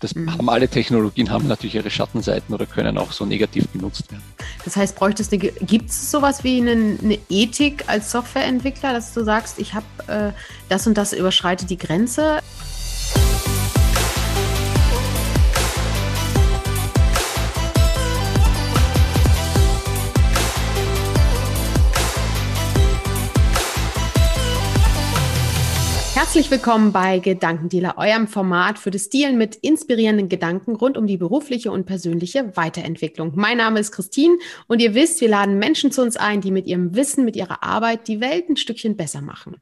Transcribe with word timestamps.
das 0.00 0.14
mhm. 0.14 0.32
haben 0.32 0.48
alle 0.48 0.68
Technologien, 0.68 1.30
haben 1.30 1.48
natürlich 1.48 1.74
ihre 1.74 1.90
Schattenseiten 1.90 2.54
oder 2.54 2.66
können 2.66 2.98
auch 2.98 3.12
so 3.12 3.24
negativ 3.24 3.70
genutzt 3.72 4.10
werden. 4.10 4.22
Das 4.64 4.76
heißt, 4.76 4.96
bräuchtest 4.96 5.32
du, 5.32 5.38
gibt 5.38 5.90
es 5.90 6.10
sowas 6.10 6.44
wie 6.44 6.60
eine, 6.60 6.98
eine, 7.02 7.18
Ethik 7.28 7.84
als 7.88 8.10
Softwareentwickler, 8.12 8.92
dass 8.92 9.12
du 9.12 9.24
sagst, 9.24 9.58
ich 9.58 9.74
habe 9.74 9.86
äh, 10.06 10.32
das 10.68 10.86
und 10.86 10.96
das 10.96 11.12
überschreitet 11.12 11.70
die 11.70 11.78
Grenze? 11.78 12.40
Herzlich 26.28 26.50
willkommen 26.50 26.92
bei 26.92 27.20
Gedankendealer, 27.20 27.96
eurem 27.96 28.28
Format 28.28 28.78
für 28.78 28.90
das 28.90 29.08
Dealen 29.08 29.38
mit 29.38 29.56
inspirierenden 29.56 30.28
Gedanken 30.28 30.76
rund 30.76 30.98
um 30.98 31.06
die 31.06 31.16
berufliche 31.16 31.72
und 31.72 31.86
persönliche 31.86 32.54
Weiterentwicklung. 32.54 33.32
Mein 33.34 33.56
Name 33.56 33.80
ist 33.80 33.92
Christine 33.92 34.36
und 34.66 34.82
ihr 34.82 34.92
wisst, 34.94 35.22
wir 35.22 35.30
laden 35.30 35.58
Menschen 35.58 35.90
zu 35.90 36.02
uns 36.02 36.18
ein, 36.18 36.42
die 36.42 36.50
mit 36.50 36.66
ihrem 36.66 36.94
Wissen, 36.94 37.24
mit 37.24 37.34
ihrer 37.34 37.62
Arbeit 37.62 38.08
die 38.08 38.20
Welt 38.20 38.50
ein 38.50 38.58
Stückchen 38.58 38.94
besser 38.94 39.22
machen. 39.22 39.56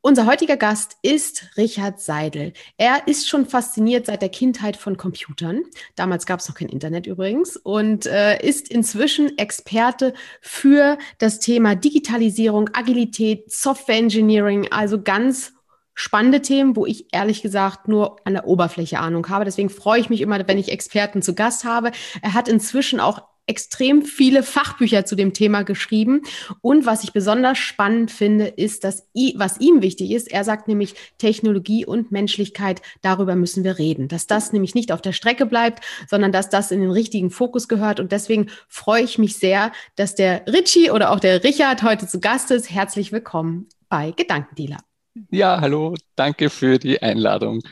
Unser 0.00 0.24
heutiger 0.24 0.56
Gast 0.56 0.96
ist 1.02 1.50
Richard 1.58 2.00
Seidel. 2.00 2.54
Er 2.78 3.06
ist 3.06 3.28
schon 3.28 3.44
fasziniert 3.44 4.06
seit 4.06 4.22
der 4.22 4.30
Kindheit 4.30 4.78
von 4.78 4.96
Computern. 4.96 5.64
Damals 5.96 6.24
gab 6.24 6.40
es 6.40 6.48
noch 6.48 6.56
kein 6.56 6.70
Internet 6.70 7.06
übrigens 7.06 7.58
und 7.58 8.06
äh, 8.06 8.42
ist 8.42 8.70
inzwischen 8.70 9.36
Experte 9.36 10.14
für 10.40 10.96
das 11.18 11.40
Thema 11.40 11.74
Digitalisierung, 11.74 12.70
Agilität, 12.72 13.52
Software 13.52 13.98
Engineering, 13.98 14.68
also 14.70 15.02
ganz 15.02 15.52
spannende 15.96 16.42
Themen, 16.42 16.76
wo 16.76 16.86
ich 16.86 17.06
ehrlich 17.10 17.42
gesagt 17.42 17.88
nur 17.88 18.18
an 18.24 18.34
der 18.34 18.46
Oberfläche 18.46 19.00
Ahnung 19.00 19.28
habe. 19.28 19.44
Deswegen 19.44 19.70
freue 19.70 19.98
ich 19.98 20.10
mich 20.10 20.20
immer, 20.20 20.46
wenn 20.46 20.58
ich 20.58 20.70
Experten 20.70 21.22
zu 21.22 21.34
Gast 21.34 21.64
habe. 21.64 21.90
Er 22.22 22.34
hat 22.34 22.46
inzwischen 22.48 23.00
auch 23.00 23.22
extrem 23.46 24.02
viele 24.02 24.42
Fachbücher 24.42 25.04
zu 25.04 25.14
dem 25.14 25.32
Thema 25.32 25.62
geschrieben. 25.62 26.22
Und 26.60 26.84
was 26.84 27.04
ich 27.04 27.12
besonders 27.12 27.58
spannend 27.58 28.10
finde, 28.10 28.46
ist, 28.46 28.84
dass 28.84 29.08
was 29.36 29.60
ihm 29.60 29.82
wichtig 29.82 30.10
ist, 30.10 30.30
er 30.30 30.44
sagt 30.44 30.68
nämlich 30.68 30.94
Technologie 31.18 31.86
und 31.86 32.10
Menschlichkeit, 32.10 32.82
darüber 33.02 33.36
müssen 33.36 33.64
wir 33.64 33.78
reden. 33.78 34.08
Dass 34.08 34.26
das 34.26 34.52
nämlich 34.52 34.74
nicht 34.74 34.92
auf 34.92 35.00
der 35.00 35.12
Strecke 35.12 35.46
bleibt, 35.46 35.84
sondern 36.08 36.32
dass 36.32 36.50
das 36.50 36.72
in 36.72 36.80
den 36.80 36.90
richtigen 36.90 37.30
Fokus 37.30 37.68
gehört. 37.68 38.00
Und 38.00 38.12
deswegen 38.12 38.48
freue 38.68 39.02
ich 39.02 39.18
mich 39.18 39.36
sehr, 39.36 39.72
dass 39.94 40.14
der 40.14 40.44
Richie 40.46 40.90
oder 40.90 41.12
auch 41.12 41.20
der 41.20 41.44
Richard 41.44 41.82
heute 41.82 42.06
zu 42.06 42.20
Gast 42.20 42.50
ist. 42.50 42.70
Herzlich 42.70 43.12
willkommen 43.12 43.68
bei 43.88 44.10
Gedankendealer. 44.10 44.85
Ja, 45.30 45.60
hallo, 45.60 45.94
danke 46.14 46.50
für 46.50 46.78
die 46.78 47.00
Einladung. 47.00 47.62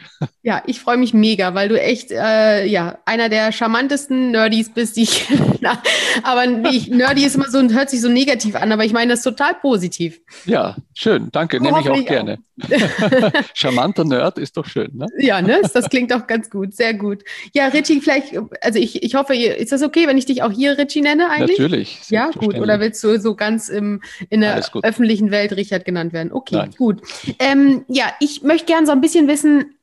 Ja, 0.43 0.63
ich 0.67 0.81
freue 0.81 0.97
mich 0.97 1.15
mega, 1.15 1.55
weil 1.55 1.69
du 1.69 1.81
echt 1.81 2.11
äh, 2.11 2.67
ja 2.67 2.99
einer 3.05 3.29
der 3.29 3.53
charmantesten 3.53 4.31
Nerdys 4.31 4.73
bist, 4.73 4.97
die 4.97 5.03
ich. 5.03 5.27
Na, 5.61 5.83
aber 6.23 6.47
nicht, 6.47 6.91
Nerdy 6.91 7.25
ist 7.25 7.35
immer 7.35 7.51
so 7.51 7.61
hört 7.61 7.91
sich 7.91 8.01
so 8.01 8.09
negativ 8.09 8.55
an, 8.57 8.73
aber 8.73 8.85
ich 8.85 8.93
meine 8.93 9.13
das 9.13 9.23
total 9.23 9.55
positiv. 9.55 10.21
Ja, 10.45 10.77
schön, 10.95 11.29
danke, 11.33 11.61
nehme 11.61 11.81
ich 11.81 11.91
auch 11.91 12.05
gerne. 12.05 12.39
Charmanter 13.55 14.05
Nerd 14.05 14.39
ist 14.39 14.57
doch 14.57 14.67
schön, 14.67 14.91
ne? 14.95 15.07
Ja, 15.19 15.43
ne? 15.43 15.61
Das 15.73 15.89
klingt 15.91 16.13
auch 16.13 16.27
ganz 16.27 16.51
gut, 16.51 16.75
sehr 16.75 16.95
gut. 16.95 17.25
Ja, 17.53 17.69
Richie, 17.69 18.01
vielleicht, 18.01 18.35
also 18.61 18.79
ich, 18.79 19.03
ich 19.03 19.15
hoffe, 19.15 19.35
ist 19.35 19.73
das 19.73 19.83
okay, 19.83 20.07
wenn 20.07 20.19
ich 20.19 20.27
dich 20.27 20.43
auch 20.43 20.53
hier 20.53 20.79
Richie 20.79 21.01
nenne 21.01 21.31
eigentlich? 21.31 21.59
Natürlich. 21.59 22.11
Ja, 22.11 22.31
gut. 22.31 22.55
Oder 22.59 22.81
willst 22.81 23.03
du 23.03 23.19
so 23.19 23.35
ganz 23.35 23.69
im, 23.69 24.03
in 24.31 24.41
der 24.41 24.63
öffentlichen 24.83 25.31
Welt 25.31 25.57
Richard 25.57 25.85
genannt 25.85 26.13
werden? 26.13 26.33
Okay, 26.33 26.57
Nein. 26.57 26.71
gut. 26.77 27.03
Ähm, 27.39 27.85
ja, 27.89 28.13
ich 28.21 28.43
möchte 28.43 28.67
gerne 28.67 28.87
so 28.87 28.93
ein 28.93 29.01
bisschen 29.01 29.29
wissen, 29.29 29.77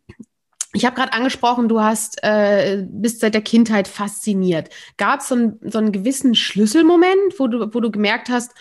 ich 0.74 0.86
habe 0.86 0.96
gerade 0.96 1.14
angesprochen, 1.14 1.68
du 1.68 1.82
hast 1.82 2.24
äh, 2.24 2.86
bist 2.90 3.20
seit 3.20 3.34
der 3.34 3.42
Kindheit 3.42 3.88
fasziniert. 3.88 4.70
Gab 4.98 5.20
es 5.20 5.28
so, 5.28 5.36
ein, 5.36 5.60
so 5.64 5.80
einen 5.80 5.92
gewissen 5.92 6.34
Schlüsselmoment, 6.34 7.38
wo 7.38 7.48
du, 7.48 7.74
wo 7.74 7.80
du 7.82 7.92
gemerkt 7.92 8.30
hast, 8.30 8.52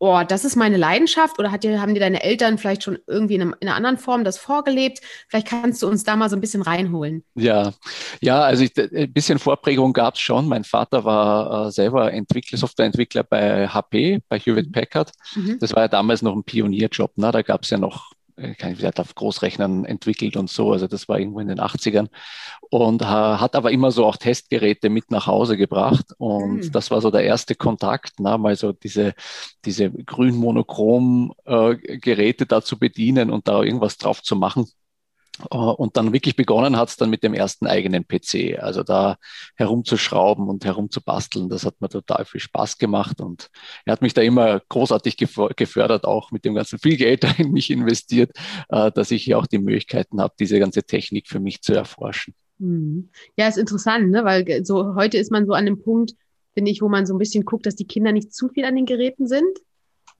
oh, 0.00 0.22
das 0.26 0.44
ist 0.44 0.56
meine 0.56 0.78
Leidenschaft 0.78 1.38
oder 1.38 1.52
hat 1.52 1.62
dir, 1.62 1.80
haben 1.80 1.94
dir 1.94 2.00
deine 2.00 2.22
Eltern 2.22 2.56
vielleicht 2.58 2.82
schon 2.82 2.98
irgendwie 3.06 3.34
in, 3.34 3.42
einem, 3.42 3.54
in, 3.60 3.68
einer 3.68 3.76
anderen 3.76 3.98
Form 3.98 4.24
das 4.24 4.38
vorgelebt? 4.38 5.00
Vielleicht 5.28 5.46
kannst 5.46 5.82
du 5.82 5.88
uns 5.88 6.02
da 6.04 6.16
mal 6.16 6.30
so 6.30 6.36
ein 6.36 6.40
bisschen 6.40 6.62
reinholen. 6.62 7.22
Ja, 7.34 7.74
ja, 8.20 8.40
also 8.40 8.64
ich, 8.64 8.72
ein 8.76 9.12
bisschen 9.12 9.38
Vorprägung 9.38 9.92
gab 9.92 10.14
es 10.14 10.20
schon. 10.20 10.48
Mein 10.48 10.64
Vater 10.64 11.04
war 11.04 11.66
äh, 11.66 11.70
selber 11.70 12.12
Entwickler, 12.12 12.58
Softwareentwickler 12.58 13.24
bei 13.24 13.68
HP, 13.68 14.20
bei 14.28 14.38
Hewlett 14.38 14.68
mhm. 14.68 14.72
Packard. 14.72 15.12
Mhm. 15.36 15.58
Das 15.60 15.74
war 15.74 15.82
ja 15.82 15.88
damals 15.88 16.22
noch 16.22 16.34
ein 16.34 16.44
Pionierjob. 16.44 17.18
Ne? 17.18 17.30
Da 17.30 17.42
gab 17.42 17.64
es 17.64 17.70
ja 17.70 17.76
noch 17.76 18.10
äh, 18.12 18.19
kann 18.58 18.72
ich 18.72 18.98
auf 18.98 19.14
Großrechnern 19.14 19.84
entwickelt 19.84 20.36
und 20.36 20.50
so. 20.50 20.72
Also 20.72 20.86
das 20.86 21.08
war 21.08 21.18
irgendwo 21.18 21.40
in 21.40 21.48
den 21.48 21.60
80ern. 21.60 22.08
Und 22.70 23.02
äh, 23.02 23.04
hat 23.04 23.56
aber 23.56 23.70
immer 23.70 23.90
so 23.90 24.06
auch 24.06 24.16
Testgeräte 24.16 24.90
mit 24.90 25.10
nach 25.10 25.26
Hause 25.26 25.56
gebracht. 25.56 26.06
Und 26.18 26.64
mhm. 26.64 26.72
das 26.72 26.90
war 26.90 27.00
so 27.00 27.10
der 27.10 27.24
erste 27.24 27.54
Kontakt, 27.54 28.14
na, 28.18 28.38
mal 28.38 28.56
so 28.56 28.72
diese, 28.72 29.14
diese 29.64 29.90
grün 29.90 30.36
monochrom 30.36 31.34
äh, 31.44 31.76
Geräte 31.76 32.46
da 32.46 32.62
zu 32.62 32.78
bedienen 32.78 33.30
und 33.30 33.48
da 33.48 33.62
irgendwas 33.62 33.96
drauf 33.98 34.22
zu 34.22 34.36
machen. 34.36 34.66
Äh, 35.50 35.56
und 35.56 35.96
dann 35.96 36.12
wirklich 36.12 36.36
begonnen 36.36 36.76
hat 36.76 36.88
es 36.88 36.96
dann 36.96 37.10
mit 37.10 37.22
dem 37.22 37.34
ersten 37.34 37.66
eigenen 37.66 38.06
PC. 38.06 38.58
Also 38.58 38.82
da 38.82 39.16
herumzuschrauben 39.56 40.48
und 40.48 40.64
herumzubasteln, 40.64 41.48
das 41.48 41.64
hat 41.64 41.80
mir 41.80 41.88
total 41.88 42.24
viel 42.24 42.40
Spaß 42.40 42.78
gemacht. 42.78 43.20
Und 43.20 43.50
er 43.84 43.92
hat 43.92 44.02
mich 44.02 44.14
da 44.14 44.22
immer 44.22 44.60
großartig 44.68 45.16
gefördert, 45.16 46.04
auch 46.04 46.30
mit 46.30 46.44
dem 46.44 46.54
ganzen 46.54 46.78
viel 46.78 46.96
Geld 46.96 47.24
in 47.38 47.52
mich 47.52 47.70
investiert, 47.70 48.32
äh, 48.68 48.90
dass 48.92 49.10
ich 49.10 49.24
hier 49.24 49.38
auch 49.38 49.46
die 49.46 49.58
Möglichkeiten 49.58 50.20
habe, 50.20 50.34
diese 50.38 50.58
ganze 50.58 50.82
Technik 50.82 51.28
für 51.28 51.40
mich 51.40 51.62
zu 51.62 51.74
erforschen. 51.74 52.34
Mhm. 52.58 53.10
Ja, 53.36 53.48
ist 53.48 53.58
interessant, 53.58 54.10
ne? 54.10 54.24
weil 54.24 54.64
so 54.64 54.94
heute 54.94 55.16
ist 55.16 55.30
man 55.30 55.46
so 55.46 55.52
an 55.52 55.66
dem 55.66 55.82
Punkt, 55.82 56.12
finde 56.52 56.70
ich, 56.70 56.82
wo 56.82 56.88
man 56.88 57.06
so 57.06 57.14
ein 57.14 57.18
bisschen 57.18 57.44
guckt, 57.44 57.64
dass 57.64 57.76
die 57.76 57.86
Kinder 57.86 58.12
nicht 58.12 58.34
zu 58.34 58.48
viel 58.48 58.64
an 58.64 58.76
den 58.76 58.84
Geräten 58.84 59.26
sind 59.26 59.58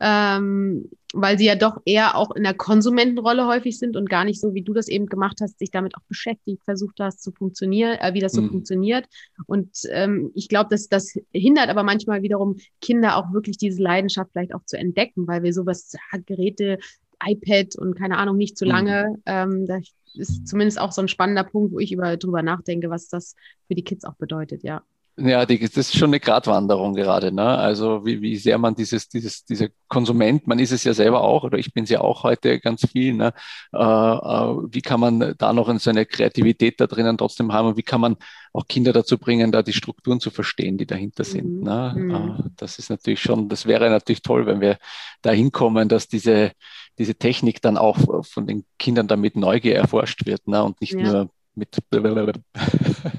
ähm, 0.01 0.89
weil 1.13 1.39
sie 1.39 1.47
ja 1.47 1.57
doch 1.57 1.79
eher 1.85 2.17
auch 2.17 2.31
in 2.35 2.45
der 2.45 2.55
Konsumentenrolle 2.55 3.47
häufig 3.47 3.79
sind 3.79 3.97
und 3.97 4.09
gar 4.09 4.25
nicht 4.25 4.41
so, 4.41 4.55
wie 4.55 4.63
du 4.63 4.73
das 4.73 4.89
eben 4.89 5.07
gemacht 5.07 5.39
hast, 5.41 5.59
sich 5.59 5.71
damit 5.71 5.97
auch 5.97 6.03
beschäftigt, 6.09 6.63
versucht 6.65 7.01
hast 7.01 7.23
zu 7.23 7.33
funktionieren, 7.33 7.99
äh, 8.01 8.15
wie 8.15 8.21
das 8.21 8.33
so 8.33 8.43
mhm. 8.43 8.51
funktioniert. 8.51 9.07
Und 9.47 9.71
ähm, 9.91 10.31
ich 10.35 10.49
glaube, 10.49 10.71
dass 10.71 10.89
das 10.89 11.15
hindert 11.33 11.69
aber 11.69 11.83
manchmal 11.83 12.23
wiederum 12.23 12.57
Kinder 12.81 13.17
auch 13.17 13.33
wirklich 13.33 13.59
diese 13.59 13.83
Leidenschaft 13.83 14.31
vielleicht 14.33 14.55
auch 14.55 14.65
zu 14.65 14.79
entdecken, 14.79 15.27
weil 15.27 15.43
wir 15.43 15.53
sowas, 15.53 15.93
ja, 15.93 16.21
Geräte, 16.25 16.79
iPad 17.23 17.77
und 17.77 17.99
keine 17.99 18.17
Ahnung, 18.17 18.37
nicht 18.37 18.57
zu 18.57 18.65
lange, 18.65 19.11
mhm. 19.11 19.23
ähm, 19.27 19.67
das 19.67 19.93
ist 20.15 20.49
zumindest 20.49 20.81
auch 20.81 20.93
so 20.93 21.03
ein 21.03 21.09
spannender 21.09 21.45
Punkt, 21.45 21.73
wo 21.73 21.79
ich 21.79 21.93
über, 21.93 22.17
drüber 22.17 22.43
nachdenke, 22.43 22.91
was 22.91 23.09
das 23.09 23.35
für 23.69 23.75
die 23.75 23.85
Kids 23.85 24.05
auch 24.05 24.15
bedeutet, 24.15 24.63
ja. 24.63 24.83
Ja, 25.23 25.45
die, 25.45 25.59
das 25.59 25.77
ist 25.77 25.97
schon 25.97 26.11
eine 26.11 26.21
Gratwanderung 26.21 26.95
gerade. 26.95 27.33
Ne? 27.33 27.47
Also 27.47 28.05
wie, 28.07 28.23
wie 28.23 28.37
sehr 28.37 28.59
man 28.59 28.75
dieses, 28.75 29.09
dieses, 29.09 29.45
dieser 29.45 29.69
Konsument, 29.89 30.47
man 30.47 30.59
ist 30.59 30.73
es 30.73 30.85
ja 30.85 30.95
selber 30.95 31.23
auch, 31.23 31.45
oder 31.45 31.59
ich 31.59 31.73
bin 31.75 31.85
es 31.85 31.91
ja 31.91 32.01
auch 32.01 32.23
heute 32.23 32.59
ganz 32.61 32.87
viel. 32.91 33.15
Ne? 33.15 33.33
Äh, 33.73 33.79
äh, 33.79 34.57
wie 34.73 34.81
kann 34.81 35.01
man 35.01 35.35
da 35.37 35.53
noch 35.53 35.79
so 35.79 35.91
eine 35.91 36.07
Kreativität 36.07 36.81
da 36.81 36.87
drinnen 36.87 37.19
trotzdem 37.19 37.53
haben 37.53 37.69
und 37.69 37.77
wie 37.77 37.83
kann 37.83 38.01
man 38.01 38.17
auch 38.53 38.67
Kinder 38.67 38.93
dazu 38.93 39.19
bringen, 39.19 39.53
da 39.53 39.63
die 39.63 39.73
Strukturen 39.73 40.21
zu 40.21 40.31
verstehen, 40.31 40.79
die 40.79 40.87
dahinter 40.87 41.25
sind. 41.25 41.59
Mhm. 41.59 41.63
Ne? 41.63 41.95
Mhm. 41.97 42.11
Äh, 42.11 42.51
das 42.57 42.79
ist 42.79 42.91
natürlich 42.91 43.21
schon, 43.21 43.49
das 43.49 43.67
wäre 43.67 43.91
natürlich 43.91 44.23
toll, 44.23 44.47
wenn 44.47 44.61
wir 44.61 44.79
da 45.23 45.31
hinkommen, 45.33 45.89
dass 45.89 46.09
diese, 46.09 46.53
diese 46.99 47.15
Technik 47.15 47.61
dann 47.61 47.77
auch 47.77 47.99
von 48.25 48.47
den 48.47 48.65
Kindern 48.79 49.07
damit 49.07 49.37
Neugier 49.37 49.77
erforscht 49.77 50.25
wird 50.25 50.49
ne? 50.49 50.65
und 50.65 50.81
nicht 50.81 50.95
ja. 50.95 51.01
nur 51.01 51.31
mit. 51.61 51.81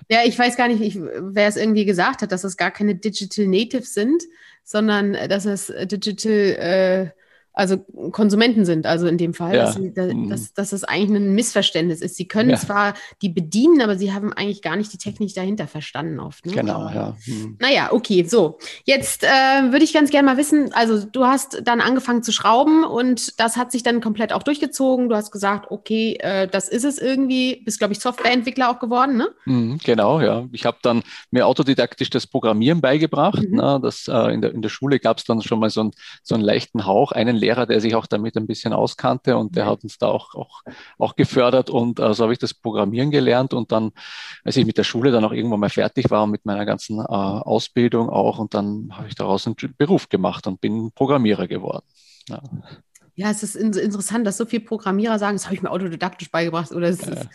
Ja, 0.10 0.20
ich 0.26 0.38
weiß 0.38 0.58
gar 0.58 0.68
nicht, 0.68 0.82
ich, 0.82 1.00
wer 1.00 1.48
es 1.48 1.56
irgendwie 1.56 1.86
gesagt 1.86 2.22
hat, 2.22 2.34
dass 2.34 2.44
es 2.44 2.58
gar 2.58 2.72
keine 2.72 2.96
Digital 2.96 3.48
Natives 3.48 3.94
sind, 3.94 4.24
sondern 4.64 5.14
dass 5.14 5.46
es 5.46 5.72
Digital 5.86 6.34
äh, 6.34 7.21
also 7.54 7.78
Konsumenten 8.12 8.66
sind, 8.66 8.86
also 8.86 9.08
in 9.08 9.18
dem 9.18 9.34
Fall, 9.34 9.56
ja. 9.56 9.66
dass, 9.66 9.76
sie, 9.76 9.94
dass, 9.94 10.14
mhm. 10.14 10.30
dass, 10.30 10.54
dass 10.54 10.70
das 10.70 10.84
eigentlich 10.84 11.22
ein 11.22 11.36
Missverständnis 11.36 12.02
ist. 12.02 12.16
Sie 12.16 12.28
können 12.28 12.52
ja. 12.52 12.58
zwar 12.58 12.94
die 13.22 13.30
bedienen, 13.30 13.82
aber 13.82 13.98
sie 13.98 14.14
haben 14.14 14.32
eigentlich 14.32 14.62
gar 14.62 14.76
nicht 14.76 14.94
die 14.94 14.98
Technik 14.98 15.34
dahinter 15.36 15.68
verstanden 15.68 16.20
oft. 16.20 16.46
Ne? 16.46 16.54
Genau, 16.54 16.90
ja. 16.90 17.18
Mhm. 17.26 17.58
Naja, 17.60 17.90
okay, 17.92 18.24
so. 18.24 18.58
Jetzt 18.86 19.24
äh, 19.24 19.28
würde 19.72 19.84
ich 19.84 19.94
ganz 19.94 20.12
gerne 20.12 20.28
mal 20.28 20.38
wissen, 20.38 20.72
also 20.74 21.06
du 21.06 21.26
hast 21.26 21.62
dann 21.64 21.82
angefangen 21.82 22.24
zu 22.24 22.32
schrauben 22.32 22.84
und 22.86 23.40
das 23.40 23.58
hat 23.58 23.72
sich 23.72 23.84
dann 23.84 24.00
komplett 24.00 24.32
auch 24.32 24.44
durchgezogen. 24.44 25.10
Du 25.10 25.16
hast 25.16 25.32
gesagt, 25.32 25.72
okay, 25.72 26.18
äh, 26.20 26.48
das 26.48 26.70
ist 26.70 26.86
es 26.86 27.00
irgendwie, 27.00 27.62
bist, 27.66 27.80
glaube 27.80 27.94
ich, 27.94 28.00
Softwareentwickler 28.00 28.70
auch 28.70 28.80
geworden, 28.80 29.18
ne? 29.18 29.30
Mhm, 29.46 29.80
genau, 29.84 30.22
ja. 30.22 30.46
Ich 30.54 30.66
habe 30.66 30.78
dann 30.82 31.04
mir 31.32 31.48
autodidaktisch 31.48 32.10
das 32.10 32.28
Programmieren 32.28 32.80
beigebracht. 32.80 33.44
Mhm. 33.44 33.58
Ne? 33.58 33.80
Das, 33.82 34.08
äh, 34.08 34.34
in, 34.34 34.42
der, 34.42 34.54
in 34.54 34.62
der 34.62 34.70
Schule 34.70 35.00
gab 35.00 35.18
es 35.18 35.26
dann 35.26 35.42
schon 35.42 35.60
mal 35.60 35.70
so, 35.70 35.84
ein, 35.84 35.92
so 36.24 36.36
einen 36.36 36.44
leichten 36.44 36.86
Hauch, 36.86 37.12
einen 37.12 37.41
Lehrer, 37.42 37.66
der 37.66 37.82
sich 37.82 37.96
auch 37.96 38.08
damit 38.08 38.38
ein 38.38 38.48
bisschen 38.48 38.74
auskannte 38.74 39.38
und 39.38 39.56
der 39.56 39.66
hat 39.66 39.84
uns 39.84 39.98
da 39.98 40.08
auch, 40.08 40.34
auch, 40.36 40.62
auch 40.98 41.16
gefördert 41.16 41.70
und 41.70 42.00
äh, 42.00 42.14
so 42.14 42.24
habe 42.24 42.34
ich 42.34 42.40
das 42.40 42.54
Programmieren 42.54 43.12
gelernt 43.12 43.54
und 43.54 43.72
dann, 43.72 43.92
als 44.44 44.58
ich 44.58 44.66
mit 44.66 44.78
der 44.78 44.84
Schule 44.84 45.12
dann 45.12 45.26
auch 45.26 45.34
irgendwann 45.34 45.60
mal 45.60 45.70
fertig 45.70 46.10
war 46.10 46.24
und 46.24 46.32
mit 46.32 46.46
meiner 46.46 46.66
ganzen 46.66 47.00
äh, 47.00 47.04
Ausbildung 47.04 48.10
auch 48.10 48.40
und 48.40 48.54
dann 48.54 48.90
habe 48.92 49.08
ich 49.08 49.16
daraus 49.16 49.46
einen 49.46 49.56
Beruf 49.78 50.10
gemacht 50.10 50.48
und 50.48 50.62
bin 50.62 50.92
Programmierer 50.94 51.48
geworden. 51.48 51.86
Ja. 52.30 52.42
Ja, 53.16 53.30
es 53.30 53.44
ist 53.44 53.56
in 53.56 53.74
interessant, 53.74 54.26
dass 54.26 54.38
so 54.38 54.46
viele 54.46 54.64
Programmierer 54.64 55.20
sagen, 55.20 55.36
das 55.36 55.46
habe 55.46 55.54
ich 55.54 55.62
mir 55.62 55.70
autodidaktisch 55.70 56.32
beigebracht 56.32 56.72
oder 56.72 56.88
es 56.88 57.06
ist, 57.06 57.28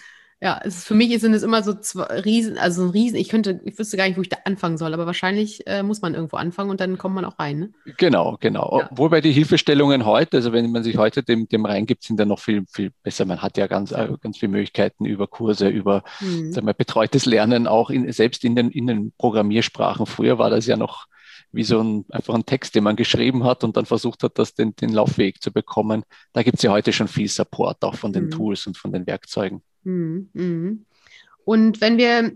Ja, 0.43 0.61
es 0.63 0.79
ist, 0.79 0.87
für 0.87 0.95
mich 0.95 1.19
sind 1.19 1.33
es 1.33 1.43
immer 1.43 1.63
so 1.63 1.73
zwei 1.73 2.03
Riesen, 2.03 2.59
also 2.59 2.85
ein 2.85 2.91
Riesen, 2.91 3.17
ich 3.17 3.31
könnte, 3.31 3.59
ich 3.65 3.79
wüsste 3.79 3.97
gar 3.97 4.07
nicht, 4.07 4.19
wo 4.19 4.21
ich 4.21 4.29
da 4.29 4.37
anfangen 4.45 4.77
soll, 4.77 4.93
aber 4.93 5.07
wahrscheinlich 5.07 5.67
äh, 5.67 5.83
muss 5.83 6.03
man 6.03 6.15
irgendwo 6.15 6.37
anfangen 6.37 6.69
und 6.71 6.79
dann 6.79 6.99
kommt 6.99 7.15
man 7.15 7.25
auch 7.25 7.39
rein. 7.39 7.59
Ne? 7.59 7.73
Genau, 7.97 8.37
genau. 8.39 8.81
Ja. 8.81 8.91
Wobei 8.93 9.23
die 9.23 9.33
Hilfestellungen 9.33 10.05
heute, 10.05 10.37
also 10.37 10.53
wenn 10.53 10.71
man 10.71 10.83
sich 10.83 10.99
heute 10.99 11.23
dem, 11.23 11.49
dem 11.49 11.65
reingibt, 11.65 12.03
sind 12.03 12.21
ja 12.21 12.27
noch 12.27 12.39
viel, 12.39 12.65
viel 12.71 12.93
besser. 13.03 13.25
Man 13.25 13.41
hat 13.41 13.57
ja 13.57 13.67
ganz, 13.67 13.93
äh, 13.93 14.09
ganz 14.21 14.37
viele 14.37 14.53
Möglichkeiten 14.53 15.07
über 15.07 15.27
Kurse, 15.27 15.69
über 15.69 16.05
mhm. 16.21 16.53
sagen 16.53 16.67
wir, 16.67 16.75
betreutes 16.75 17.25
Lernen, 17.25 17.67
auch 17.67 17.89
in, 17.89 18.13
selbst 18.13 18.45
in 18.45 18.57
den, 18.57 18.71
in 18.71 18.87
den 18.87 19.13
Programmiersprachen. 19.17 20.05
Früher 20.05 20.39
war 20.39 20.51
das 20.51 20.67
ja 20.67 20.77
noch 20.77 21.07
wie 21.51 21.65
so 21.65 21.81
ein, 21.81 22.05
einfach 22.11 22.35
ein 22.35 22.45
Text, 22.45 22.75
den 22.75 22.85
man 22.85 22.97
geschrieben 22.97 23.45
hat 23.45 23.65
und 23.65 23.79
dann 23.79 23.87
versucht 23.87 24.23
hat, 24.23 24.39
das 24.39 24.55
den, 24.55 24.77
den 24.77 24.91
Laufweg 24.91 25.43
zu 25.43 25.51
bekommen. 25.51 26.03
Da 26.35 26.43
gibt 26.43 26.59
es 26.59 26.63
ja 26.63 26.73
heute 26.73 26.93
schon 26.93 27.09
viel 27.09 27.29
Support, 27.29 27.83
auch 27.85 27.95
von 27.95 28.13
den 28.13 28.27
mhm. 28.27 28.31
Tools 28.33 28.67
und 28.67 28.77
von 28.77 28.93
den 28.93 29.07
Werkzeugen. 29.07 29.63
Mhm. 29.87 30.29
mhm. 30.35 30.85
Und 31.45 31.81
wenn 31.81 31.97
wir, 31.97 32.33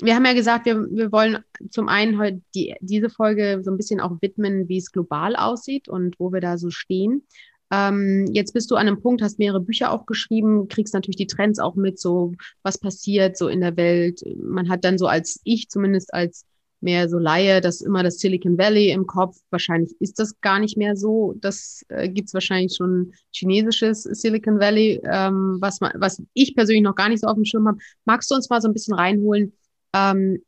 wir 0.00 0.14
haben 0.14 0.24
ja 0.24 0.32
gesagt, 0.32 0.64
wir, 0.64 0.90
wir 0.90 1.12
wollen 1.12 1.44
zum 1.68 1.88
einen 1.88 2.18
heute 2.18 2.40
die, 2.54 2.74
diese 2.80 3.10
Folge 3.10 3.60
so 3.62 3.70
ein 3.70 3.76
bisschen 3.76 4.00
auch 4.00 4.22
widmen, 4.22 4.68
wie 4.68 4.78
es 4.78 4.90
global 4.90 5.36
aussieht 5.36 5.86
und 5.86 6.18
wo 6.18 6.32
wir 6.32 6.40
da 6.40 6.56
so 6.56 6.70
stehen. 6.70 7.26
Ähm, 7.70 8.26
jetzt 8.32 8.54
bist 8.54 8.70
du 8.70 8.76
an 8.76 8.86
einem 8.88 9.02
Punkt, 9.02 9.20
hast 9.20 9.38
mehrere 9.38 9.60
Bücher 9.60 9.90
auch 9.92 10.06
geschrieben, 10.06 10.68
kriegst 10.68 10.94
natürlich 10.94 11.16
die 11.16 11.26
Trends 11.26 11.58
auch 11.58 11.74
mit, 11.74 11.98
so 11.98 12.32
was 12.62 12.78
passiert 12.78 13.36
so 13.36 13.48
in 13.48 13.60
der 13.60 13.76
Welt. 13.76 14.22
Man 14.36 14.70
hat 14.70 14.82
dann 14.84 14.96
so 14.96 15.06
als 15.06 15.40
ich 15.44 15.68
zumindest 15.68 16.14
als 16.14 16.46
mehr 16.84 17.08
so 17.08 17.18
Laie, 17.18 17.60
dass 17.60 17.80
immer 17.80 18.02
das 18.02 18.18
Silicon 18.18 18.56
Valley 18.56 18.90
im 18.90 19.06
Kopf. 19.06 19.36
Wahrscheinlich 19.50 19.94
ist 20.00 20.18
das 20.20 20.40
gar 20.40 20.60
nicht 20.60 20.76
mehr 20.76 20.96
so. 20.96 21.34
Das 21.40 21.84
äh, 21.88 22.08
gibt 22.08 22.28
es 22.28 22.34
wahrscheinlich 22.34 22.76
schon 22.76 23.12
chinesisches 23.32 24.04
Silicon 24.04 24.60
Valley, 24.60 25.00
ähm, 25.04 25.56
was, 25.60 25.80
man, 25.80 25.92
was 25.96 26.22
ich 26.34 26.54
persönlich 26.54 26.84
noch 26.84 26.94
gar 26.94 27.08
nicht 27.08 27.20
so 27.20 27.26
auf 27.26 27.34
dem 27.34 27.44
Schirm 27.44 27.66
habe. 27.66 27.78
Magst 28.04 28.30
du 28.30 28.36
uns 28.36 28.48
mal 28.48 28.60
so 28.60 28.68
ein 28.68 28.74
bisschen 28.74 28.94
reinholen? 28.94 29.52
Ähm, 29.92 30.42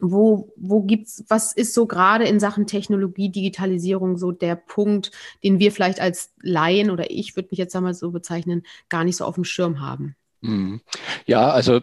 wo, 0.00 0.52
wo 0.56 0.82
gibt's, 0.82 1.24
was 1.28 1.52
ist 1.52 1.74
so 1.74 1.86
gerade 1.86 2.24
in 2.24 2.40
Sachen 2.40 2.66
Technologie, 2.66 3.30
Digitalisierung 3.30 4.16
so 4.16 4.32
der 4.32 4.56
Punkt, 4.56 5.10
den 5.44 5.58
wir 5.58 5.72
vielleicht 5.72 6.00
als 6.00 6.32
Laien 6.42 6.90
oder 6.90 7.10
ich 7.10 7.36
würde 7.36 7.48
mich 7.50 7.58
jetzt 7.58 7.76
einmal 7.76 7.94
so 7.94 8.10
bezeichnen, 8.10 8.62
gar 8.88 9.04
nicht 9.04 9.16
so 9.16 9.24
auf 9.24 9.34
dem 9.34 9.44
Schirm 9.44 9.80
haben? 9.80 10.16
Mhm. 10.42 10.80
Ja, 11.26 11.50
also 11.50 11.80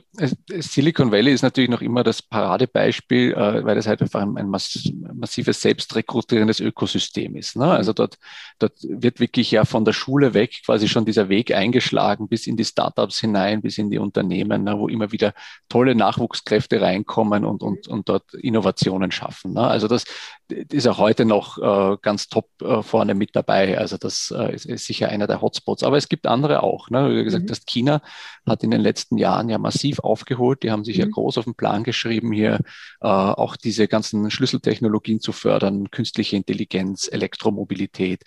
Silicon 0.48 1.12
Valley 1.12 1.32
ist 1.32 1.44
natürlich 1.44 1.70
noch 1.70 1.82
immer 1.82 2.04
das 2.04 2.24
Paradebeispiel, 2.24 3.34
äh, 3.34 3.64
weil 3.64 3.76
das 3.76 3.86
halt 3.86 4.02
einfach 4.02 4.22
ein, 4.22 4.50
massives 4.50 5.62
selbstrekrutierendes 5.62 6.60
Ökosystem 6.60 7.36
ist. 7.36 7.56
Ne? 7.56 7.66
Also 7.66 7.94
dort, 7.94 8.18
dort 8.58 8.74
wird 8.82 9.20
wirklich 9.20 9.52
ja 9.52 9.64
von 9.64 9.86
der 9.86 9.94
Schule 9.94 10.34
weg 10.34 10.64
quasi 10.66 10.88
schon 10.88 11.06
dieser 11.06 11.30
Weg 11.30 11.54
eingeschlagen 11.54 12.28
bis 12.28 12.48
in 12.48 12.58
die 12.58 12.66
Startups 12.66 13.20
hinein, 13.20 13.62
bis 13.62 13.78
in 13.78 13.92
die 13.92 14.00
Unternehmen, 14.00 14.64
ne? 14.64 14.78
wo 14.80 14.88
immer 14.88 15.12
wieder 15.12 15.34
tolle 15.70 15.94
Nachwuchskräfte 15.94 16.82
reinkommen 16.82 17.46
und, 17.46 17.62
und, 17.62 17.88
und 17.88 18.10
dort 18.10 18.34
Innovationen 18.34 19.12
schaffen. 19.12 19.54
Ne? 19.54 19.62
Also 19.62 19.88
das 19.88 20.06
ist 20.50 20.88
auch 20.88 20.98
heute 20.98 21.26
noch 21.26 21.58
äh, 21.58 21.98
ganz 22.02 22.30
top 22.30 22.50
äh, 22.62 22.82
vorne 22.82 23.16
mit 23.16 23.36
dabei. 23.36 23.78
Also 23.78 23.98
das 23.98 24.32
ist, 24.54 24.66
ist, 24.66 24.86
sicher 24.86 25.10
einer 25.10 25.28
der 25.28 25.42
Hotspots. 25.42 25.84
Aber 25.84 25.98
es 25.98 26.10
gibt 26.10 26.26
andere 26.26 26.64
auch. 26.64 26.90
Ne? 26.90 27.16
Wie 27.16 27.24
gesagt 27.24 27.46
mhm. 27.46 27.50
hast, 27.50 27.68
China 27.68 28.02
hat 28.46 28.64
in 28.64 28.72
den 28.72 28.82
letzten 28.82 29.18
Jahren 29.18 29.50
ja 29.50 29.58
massiv 29.58 30.00
aufgeholt. 30.00 30.64
Die 30.64 30.72
haben 30.72 30.84
sich 30.84 30.98
mhm. 30.98 31.04
ja 31.04 31.10
groß 31.10 31.38
auf 31.38 31.46
den 31.46 31.56
Plan 31.56 31.84
geschrieben, 31.84 32.32
hier 32.32 32.60
äh, 33.02 33.08
auch 33.08 33.56
diese 33.56 33.88
ganzen 33.88 34.32
Schlüsseltechnologien 34.32 35.20
zu 35.20 35.32
fördern, 35.32 35.92
künstliche 35.92 36.36
Intelligenz, 36.36 37.10
Elektromobilität, 37.12 38.24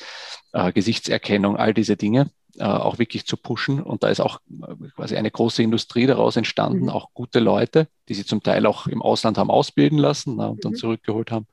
äh, 0.53 0.73
Gesichtserkennung, 0.73 1.57
all 1.57 1.75
diese 1.75 1.97
Dinge 1.97 2.31
äh, 2.59 2.65
auch 2.65 2.99
wirklich 2.99 3.27
zu 3.27 3.37
pushen. 3.37 3.83
Und 3.83 4.03
da 4.03 4.09
ist 4.09 4.21
auch 4.21 4.41
äh, 4.51 4.75
quasi 4.97 5.17
eine 5.17 5.31
große 5.31 5.63
Industrie 5.63 6.07
daraus 6.07 6.37
entstanden, 6.37 6.85
mhm. 6.85 6.89
auch 6.91 7.09
gute 7.15 7.41
Leute, 7.41 7.89
die 8.09 8.15
sie 8.15 8.25
zum 8.25 8.43
Teil 8.43 8.67
auch 8.67 8.87
im 8.87 9.03
Ausland 9.03 9.39
haben 9.39 9.51
ausbilden 9.51 9.99
lassen 9.99 10.37
na, 10.37 10.49
und 10.49 10.65
dann 10.65 10.73
mhm. 10.73 10.77
zurückgeholt 10.77 11.31
haben. 11.31 11.47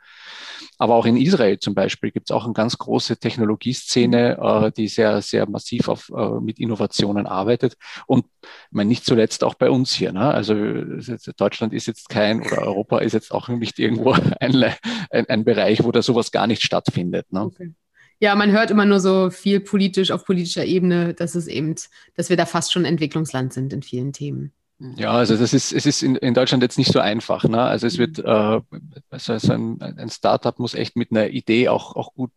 Aber 0.77 0.95
auch 0.95 1.05
in 1.05 1.17
Israel 1.17 1.59
zum 1.59 1.73
Beispiel 1.73 2.11
gibt 2.11 2.29
es 2.29 2.35
auch 2.35 2.45
eine 2.45 2.53
ganz 2.53 2.77
große 2.77 3.17
Technologieszene, 3.17 4.37
mhm. 4.39 4.65
äh, 4.65 4.71
die 4.71 4.87
sehr, 4.87 5.21
sehr 5.21 5.49
massiv 5.49 5.87
auf, 5.87 6.09
äh, 6.15 6.39
mit 6.39 6.59
Innovationen 6.59 7.25
arbeitet. 7.25 7.75
Und 8.05 8.25
ich 8.43 8.49
meine, 8.71 8.87
nicht 8.89 9.05
zuletzt 9.05 9.43
auch 9.43 9.55
bei 9.55 9.69
uns 9.69 9.93
hier. 9.93 10.11
Ne? 10.11 10.21
Also 10.21 10.53
Deutschland 11.37 11.73
ist 11.73 11.87
jetzt 11.87 12.09
kein 12.09 12.41
oder 12.41 12.61
Europa 12.61 12.99
ist 12.99 13.13
jetzt 13.13 13.31
auch 13.31 13.47
nicht 13.49 13.79
irgendwo 13.79 14.11
ein, 14.39 14.63
ein, 15.11 15.25
ein 15.29 15.45
Bereich, 15.45 15.83
wo 15.83 15.91
da 15.91 16.01
sowas 16.01 16.31
gar 16.31 16.47
nicht 16.47 16.63
stattfindet. 16.63 17.31
Ne? 17.31 17.43
Okay. 17.43 17.73
Ja, 18.19 18.33
man 18.33 18.51
hört 18.51 18.71
immer 18.71 18.85
nur 18.85 18.99
so 18.99 19.29
viel 19.29 19.59
politisch 19.59 20.09
auf 20.09 20.25
politischer 20.25 20.65
Ebene, 20.65 21.13
dass 21.13 21.35
es 21.35 21.47
eben, 21.47 21.75
dass 22.15 22.29
wir 22.29 22.37
da 22.37 22.47
fast 22.47 22.71
schon 22.71 22.83
Entwicklungsland 22.83 23.53
sind 23.53 23.73
in 23.73 23.83
vielen 23.83 24.11
Themen. 24.11 24.53
Ja, 24.79 25.11
also 25.11 25.35
das 25.35 25.53
ist, 25.53 25.73
es 25.73 25.85
ist 25.85 26.03
in, 26.03 26.15
in 26.17 26.33
Deutschland 26.33 26.61
jetzt 26.61 26.77
nicht 26.77 26.91
so 26.91 26.99
einfach. 26.99 27.43
Ne? 27.45 27.61
Also 27.61 27.87
es 27.87 27.97
wird, 27.97 28.19
äh, 28.19 28.61
also 29.09 29.51
ein, 29.51 29.81
ein 29.81 30.09
Startup 30.09 30.57
muss 30.59 30.75
echt 30.75 30.95
mit 30.95 31.11
einer 31.11 31.29
Idee 31.29 31.69
auch, 31.69 31.95
auch 31.95 32.13
gut, 32.13 32.31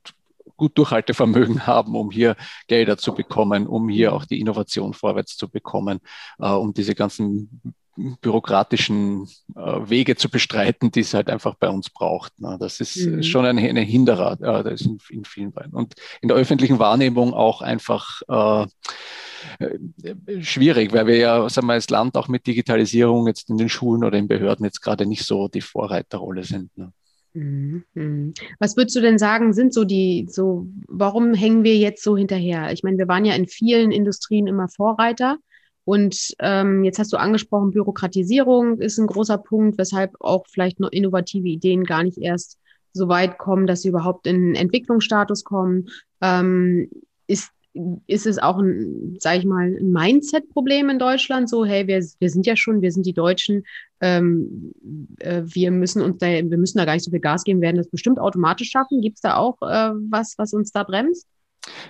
gut 0.57 0.77
Durchhaltevermögen 0.79 1.67
haben, 1.67 1.95
um 1.95 2.11
hier 2.11 2.37
Gelder 2.67 2.97
zu 2.97 3.15
bekommen, 3.15 3.67
um 3.67 3.89
hier 3.89 4.15
auch 4.15 4.25
die 4.25 4.41
Innovation 4.41 4.95
vorwärts 4.95 5.37
zu 5.37 5.51
bekommen, 5.51 6.01
äh, 6.39 6.49
um 6.49 6.73
diese 6.73 6.95
ganzen 6.95 7.75
bürokratischen 8.23 9.29
äh, 9.57 9.91
Wege 9.91 10.17
zu 10.17 10.31
bestreiten, 10.31 10.91
die 10.91 11.01
es 11.01 11.13
halt 11.13 11.29
einfach 11.29 11.57
bei 11.57 11.69
uns 11.69 11.91
braucht. 11.91 12.39
Ne? 12.41 12.57
Das 12.59 12.81
ist 12.81 12.97
mhm. 12.97 13.23
schon 13.23 13.45
eine, 13.45 13.61
eine 13.69 13.83
Hinderer, 13.83 14.33
äh, 14.41 14.65
das 14.65 14.81
ist 14.81 14.87
in, 14.87 14.99
in, 15.11 15.25
vielen 15.25 15.53
Beinen. 15.53 15.73
Und 15.73 15.95
in 16.23 16.29
der 16.29 16.37
öffentlichen 16.37 16.79
Wahrnehmung 16.79 17.35
auch 17.35 17.61
einfach 17.61 18.23
äh, 18.29 18.67
schwierig, 20.41 20.93
weil 20.93 21.07
wir 21.07 21.17
ja, 21.17 21.49
sagen 21.49 21.67
wir, 21.67 21.75
als 21.75 21.91
Land 21.91 22.17
auch 22.17 22.29
mit 22.29 22.47
Digitalisierung 22.47 23.27
jetzt 23.27 23.51
in 23.51 23.57
den 23.57 23.69
Schulen 23.69 24.05
oder 24.05 24.19
in 24.19 24.29
Behörden 24.29 24.65
jetzt 24.65 24.81
gerade 24.81 25.07
nicht 25.07 25.25
so 25.25 25.49
die 25.49 25.61
Vorreiterrolle 25.61 26.45
sind. 26.45 26.77
Ne? 26.77 26.93
Mhm, 27.33 27.85
mhm. 27.95 28.35
Was 28.59 28.77
würdest 28.77 28.97
du 28.97 29.01
denn 29.01 29.19
sagen, 29.19 29.53
sind 29.53 29.73
so 29.73 29.85
die, 29.85 30.27
so, 30.29 30.67
warum 30.89 31.35
hängen 31.35 31.65
wir 31.65 31.77
jetzt 31.77 32.03
so 32.03 32.17
hinterher? 32.17 32.73
Ich 32.73 32.83
meine, 32.83 32.99
wir 32.99 33.09
waren 33.09 33.25
ja 33.25 33.35
in 33.35 33.47
vielen 33.47 33.93
Industrien 33.93 34.47
immer 34.47 34.69
Vorreiter. 34.69 35.39
Und 35.85 36.35
ähm, 36.39 36.85
jetzt 36.85 36.99
hast 36.99 37.13
du 37.13 37.17
angesprochen, 37.17 37.71
Bürokratisierung 37.71 38.81
ist 38.81 38.99
ein 38.99 39.07
großer 39.07 39.39
Punkt, 39.39 39.79
weshalb 39.79 40.15
auch 40.21 40.47
vielleicht 40.49 40.79
noch 40.79 40.93
innovative 40.93 41.49
Ideen 41.49 41.85
gar 41.85 42.03
nicht 42.03 42.19
erst 42.19 42.59
so 42.93 43.09
weit 43.09 43.39
kommen, 43.39 43.67
dass 43.67 43.83
sie 43.83 43.89
überhaupt 43.89 44.27
in 44.27 44.55
Entwicklungsstatus 44.55 45.45
kommen. 45.45 45.89
Ähm, 46.21 46.91
ist, 47.27 47.51
ist 48.07 48.27
es 48.27 48.39
auch 48.39 48.59
ein, 48.59 49.17
sage 49.21 49.39
ich 49.39 49.45
mal, 49.45 49.77
ein 49.79 49.93
Mindset-Problem 49.93 50.91
in 50.91 50.99
Deutschland? 50.99 51.49
So, 51.49 51.65
hey, 51.65 51.87
wir, 51.87 52.05
wir 52.19 52.31
sind 52.31 52.47
ja 52.47 52.57
schon, 52.57 52.83
wir 52.83 52.93
sind 52.93 53.07
die 53.07 53.13
Deutschen, 53.13 53.65
ähm, 54.01 54.73
äh, 55.19 55.43
wir 55.45 55.71
müssen 55.71 56.03
uns 56.03 56.19
da, 56.19 56.27
wir 56.27 56.59
müssen 56.59 56.79
da 56.79 56.85
gar 56.85 56.95
nicht 56.95 57.05
so 57.05 57.11
viel 57.11 57.21
Gas 57.21 57.45
geben, 57.45 57.61
werden 57.61 57.77
das 57.77 57.89
bestimmt 57.89 58.19
automatisch 58.19 58.71
schaffen. 58.71 59.01
Gibt 59.01 59.17
es 59.17 59.23
da 59.23 59.37
auch 59.37 59.61
äh, 59.63 59.93
was, 60.11 60.35
was 60.37 60.53
uns 60.53 60.73
da 60.73 60.83
bremst? 60.83 61.27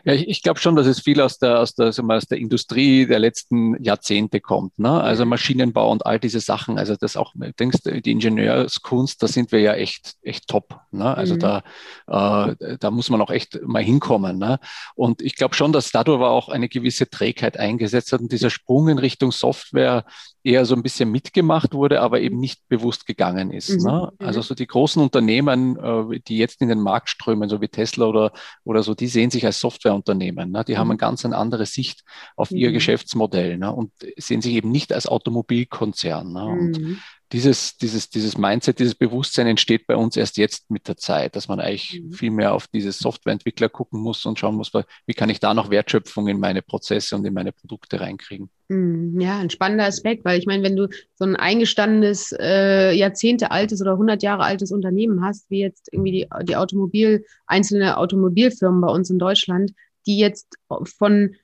Ja, 0.04 0.14
ich, 0.14 0.28
ich 0.28 0.42
glaube 0.42 0.58
schon, 0.58 0.76
dass 0.76 0.86
es 0.86 1.00
viel 1.00 1.20
aus 1.20 1.38
der, 1.38 1.60
aus, 1.60 1.74
der, 1.74 1.92
mal, 2.02 2.16
aus 2.16 2.26
der 2.26 2.38
Industrie 2.38 3.06
der 3.06 3.18
letzten 3.18 3.82
Jahrzehnte 3.82 4.40
kommt. 4.40 4.78
Ne? 4.78 4.90
Also 4.90 5.24
mhm. 5.24 5.30
Maschinenbau 5.30 5.90
und 5.90 6.06
all 6.06 6.18
diese 6.18 6.40
Sachen. 6.40 6.78
Also 6.78 6.96
das 6.96 7.16
auch, 7.16 7.34
denkst 7.58 7.78
die 7.84 8.10
Ingenieurskunst, 8.10 9.22
da 9.22 9.28
sind 9.28 9.52
wir 9.52 9.60
ja 9.60 9.74
echt, 9.74 10.14
echt 10.22 10.48
top. 10.48 10.80
Ne? 10.90 11.14
Also 11.16 11.34
mhm. 11.34 11.38
da, 11.38 11.62
äh, 12.06 12.76
da 12.78 12.90
muss 12.90 13.10
man 13.10 13.20
auch 13.20 13.30
echt 13.30 13.60
mal 13.62 13.82
hinkommen. 13.82 14.38
Ne? 14.38 14.58
Und 14.94 15.22
ich 15.22 15.36
glaube 15.36 15.54
schon, 15.54 15.72
dass 15.72 15.90
dadurch 15.90 16.22
auch 16.22 16.48
eine 16.48 16.68
gewisse 16.68 17.08
Trägheit 17.08 17.58
eingesetzt 17.58 18.12
hat 18.12 18.20
und 18.20 18.32
dieser 18.32 18.50
Sprung 18.50 18.88
in 18.88 18.98
Richtung 18.98 19.32
Software 19.32 20.04
eher 20.42 20.64
so 20.64 20.74
ein 20.74 20.82
bisschen 20.82 21.10
mitgemacht 21.10 21.74
wurde, 21.74 22.00
aber 22.00 22.20
eben 22.20 22.38
nicht 22.40 22.66
bewusst 22.68 23.06
gegangen 23.06 23.50
ist. 23.50 23.70
Mhm. 23.70 23.84
Ne? 23.84 24.12
Also 24.18 24.40
so 24.40 24.54
die 24.54 24.66
großen 24.66 25.02
Unternehmen, 25.02 25.76
äh, 25.76 26.20
die 26.20 26.38
jetzt 26.38 26.62
in 26.62 26.68
den 26.68 26.80
Markt 26.80 27.10
strömen, 27.10 27.48
so 27.48 27.60
wie 27.60 27.68
Tesla 27.68 28.06
oder, 28.06 28.32
oder 28.64 28.82
so, 28.82 28.94
die 28.94 29.06
sehen 29.06 29.30
sich 29.30 29.44
als 29.44 29.60
Softwareunternehmen. 29.70 30.50
Ne? 30.50 30.64
Die 30.64 30.74
mhm. 30.74 30.78
haben 30.78 30.90
eine 30.90 30.98
ganz 30.98 31.24
eine 31.24 31.36
andere 31.36 31.66
Sicht 31.66 32.02
auf 32.36 32.50
mhm. 32.50 32.58
ihr 32.58 32.72
Geschäftsmodell 32.72 33.58
ne? 33.58 33.72
und 33.72 33.92
sehen 34.16 34.42
sich 34.42 34.54
eben 34.54 34.70
nicht 34.70 34.92
als 34.92 35.06
Automobilkonzern. 35.06 36.32
Ne? 36.32 36.44
Und 36.44 36.78
mhm 36.78 36.98
dieses, 37.32 37.76
dieses, 37.76 38.10
dieses 38.10 38.36
Mindset, 38.36 38.80
dieses 38.80 38.94
Bewusstsein 38.94 39.46
entsteht 39.46 39.86
bei 39.86 39.94
uns 39.94 40.16
erst 40.16 40.36
jetzt 40.36 40.70
mit 40.70 40.88
der 40.88 40.96
Zeit, 40.96 41.36
dass 41.36 41.46
man 41.46 41.60
eigentlich 41.60 42.02
mhm. 42.02 42.12
viel 42.12 42.30
mehr 42.30 42.52
auf 42.52 42.66
diese 42.66 42.90
Softwareentwickler 42.90 43.68
gucken 43.68 44.00
muss 44.00 44.26
und 44.26 44.38
schauen 44.38 44.56
muss, 44.56 44.72
wie 45.06 45.14
kann 45.14 45.30
ich 45.30 45.38
da 45.38 45.54
noch 45.54 45.70
Wertschöpfung 45.70 46.26
in 46.26 46.40
meine 46.40 46.62
Prozesse 46.62 47.14
und 47.14 47.24
in 47.24 47.32
meine 47.32 47.52
Produkte 47.52 48.00
reinkriegen. 48.00 48.50
Mhm. 48.68 49.20
Ja, 49.20 49.38
ein 49.38 49.50
spannender 49.50 49.84
Aspekt, 49.84 50.24
weil 50.24 50.38
ich 50.38 50.46
meine, 50.46 50.64
wenn 50.64 50.76
du 50.76 50.88
so 51.14 51.24
ein 51.24 51.36
eingestandenes, 51.36 52.34
äh, 52.38 52.92
Jahrzehnte 52.92 53.50
altes 53.52 53.80
oder 53.80 53.92
100 53.92 54.22
Jahre 54.22 54.42
altes 54.42 54.72
Unternehmen 54.72 55.24
hast, 55.24 55.48
wie 55.50 55.60
jetzt 55.60 55.88
irgendwie 55.92 56.12
die, 56.12 56.28
die 56.44 56.56
Automobil, 56.56 57.24
einzelne 57.46 57.96
Automobilfirmen 57.96 58.80
bei 58.80 58.88
uns 58.88 59.08
in 59.08 59.18
Deutschland, 59.18 59.72
die 60.06 60.18
jetzt 60.18 60.56
von 60.98 61.34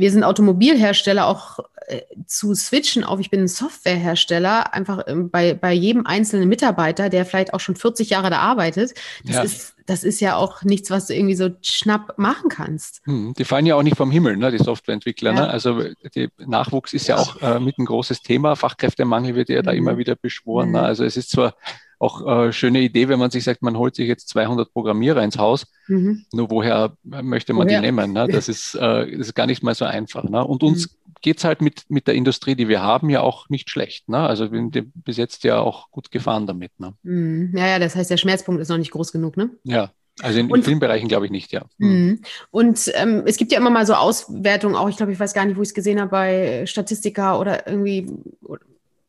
wir 0.00 0.10
sind 0.10 0.24
Automobilhersteller, 0.24 1.26
auch 1.26 1.58
äh, 1.86 2.00
zu 2.26 2.54
switchen 2.54 3.04
auf, 3.04 3.20
ich 3.20 3.30
bin 3.30 3.40
ein 3.40 3.48
Softwarehersteller, 3.48 4.72
einfach 4.72 5.02
ähm, 5.06 5.30
bei, 5.30 5.54
bei 5.54 5.72
jedem 5.72 6.06
einzelnen 6.06 6.48
Mitarbeiter, 6.48 7.10
der 7.10 7.26
vielleicht 7.26 7.52
auch 7.52 7.60
schon 7.60 7.76
40 7.76 8.10
Jahre 8.10 8.30
da 8.30 8.38
arbeitet, 8.38 8.94
das, 9.24 9.36
ja. 9.36 9.42
ist, 9.42 9.74
das 9.86 10.02
ist 10.02 10.20
ja 10.20 10.36
auch 10.36 10.62
nichts, 10.62 10.90
was 10.90 11.06
du 11.06 11.14
irgendwie 11.14 11.34
so 11.34 11.50
schnapp 11.62 12.16
machen 12.16 12.48
kannst. 12.48 13.02
Hm, 13.04 13.34
die 13.36 13.44
fallen 13.44 13.66
ja 13.66 13.76
auch 13.76 13.82
nicht 13.82 13.96
vom 13.96 14.10
Himmel, 14.10 14.36
ne, 14.36 14.50
die 14.50 14.58
Softwareentwickler. 14.58 15.32
Ne? 15.32 15.40
Ja. 15.40 15.46
Ne? 15.46 15.52
Also 15.52 15.82
der 16.14 16.28
Nachwuchs 16.38 16.92
ist 16.92 17.06
ja 17.08 17.16
auch 17.16 17.40
äh, 17.42 17.60
mit 17.60 17.78
ein 17.78 17.84
großes 17.84 18.22
Thema. 18.22 18.56
Fachkräftemangel 18.56 19.34
wird 19.34 19.50
ja 19.50 19.60
mhm. 19.60 19.66
da 19.66 19.72
immer 19.72 19.98
wieder 19.98 20.16
beschworen. 20.16 20.70
Ne? 20.70 20.78
Mhm. 20.78 20.82
Ne? 20.82 20.88
Also 20.88 21.04
es 21.04 21.16
ist 21.16 21.30
zwar 21.30 21.54
auch 22.00 22.26
äh, 22.26 22.52
schöne 22.52 22.80
Idee, 22.80 23.08
wenn 23.08 23.18
man 23.18 23.30
sich 23.30 23.44
sagt, 23.44 23.62
man 23.62 23.76
holt 23.76 23.94
sich 23.94 24.08
jetzt 24.08 24.30
200 24.30 24.72
Programmierer 24.72 25.22
ins 25.22 25.36
Haus. 25.36 25.66
Mhm. 25.86 26.24
Nur 26.32 26.50
woher 26.50 26.96
möchte 27.04 27.52
man 27.52 27.68
woher? 27.68 27.80
die 27.80 27.86
nehmen? 27.86 28.12
Ne? 28.12 28.26
Das, 28.26 28.48
ist, 28.48 28.74
äh, 28.74 29.18
das 29.18 29.28
ist 29.28 29.34
gar 29.34 29.46
nicht 29.46 29.62
mal 29.62 29.74
so 29.74 29.84
einfach. 29.84 30.24
Ne? 30.24 30.42
Und 30.42 30.62
uns 30.62 30.88
mhm. 30.88 31.12
geht 31.20 31.38
es 31.38 31.44
halt 31.44 31.60
mit, 31.60 31.84
mit 31.88 32.06
der 32.06 32.14
Industrie, 32.14 32.54
die 32.54 32.68
wir 32.68 32.80
haben, 32.80 33.10
ja 33.10 33.20
auch 33.20 33.50
nicht 33.50 33.68
schlecht. 33.68 34.08
Ne? 34.08 34.18
Also 34.18 34.50
wir 34.50 34.58
sind 34.58 34.90
bis 34.94 35.18
jetzt 35.18 35.44
ja 35.44 35.60
auch 35.60 35.90
gut 35.90 36.10
gefahren 36.10 36.46
damit. 36.46 36.72
Ne? 36.80 36.94
Mhm. 37.02 37.52
Ja, 37.54 37.66
ja, 37.66 37.78
das 37.78 37.94
heißt, 37.94 38.10
der 38.10 38.16
Schmerzpunkt 38.16 38.62
ist 38.62 38.70
noch 38.70 38.78
nicht 38.78 38.92
groß 38.92 39.12
genug, 39.12 39.36
ne? 39.36 39.50
Ja, 39.64 39.90
also 40.22 40.40
in, 40.40 40.48
in 40.48 40.62
vielen 40.62 40.80
Bereichen 40.80 41.08
glaube 41.08 41.26
ich 41.26 41.30
nicht, 41.30 41.52
ja. 41.52 41.66
Mhm. 41.76 41.88
mhm. 41.88 42.20
Und 42.50 42.90
ähm, 42.94 43.24
es 43.26 43.36
gibt 43.36 43.52
ja 43.52 43.58
immer 43.58 43.70
mal 43.70 43.84
so 43.84 43.92
Auswertungen, 43.92 44.74
auch 44.74 44.88
ich 44.88 44.96
glaube, 44.96 45.12
ich 45.12 45.20
weiß 45.20 45.34
gar 45.34 45.44
nicht, 45.44 45.58
wo 45.58 45.62
ich 45.62 45.68
es 45.68 45.74
gesehen 45.74 46.00
habe, 46.00 46.10
bei 46.10 46.64
Statistika 46.66 47.38
oder 47.38 47.66
irgendwie 47.66 48.10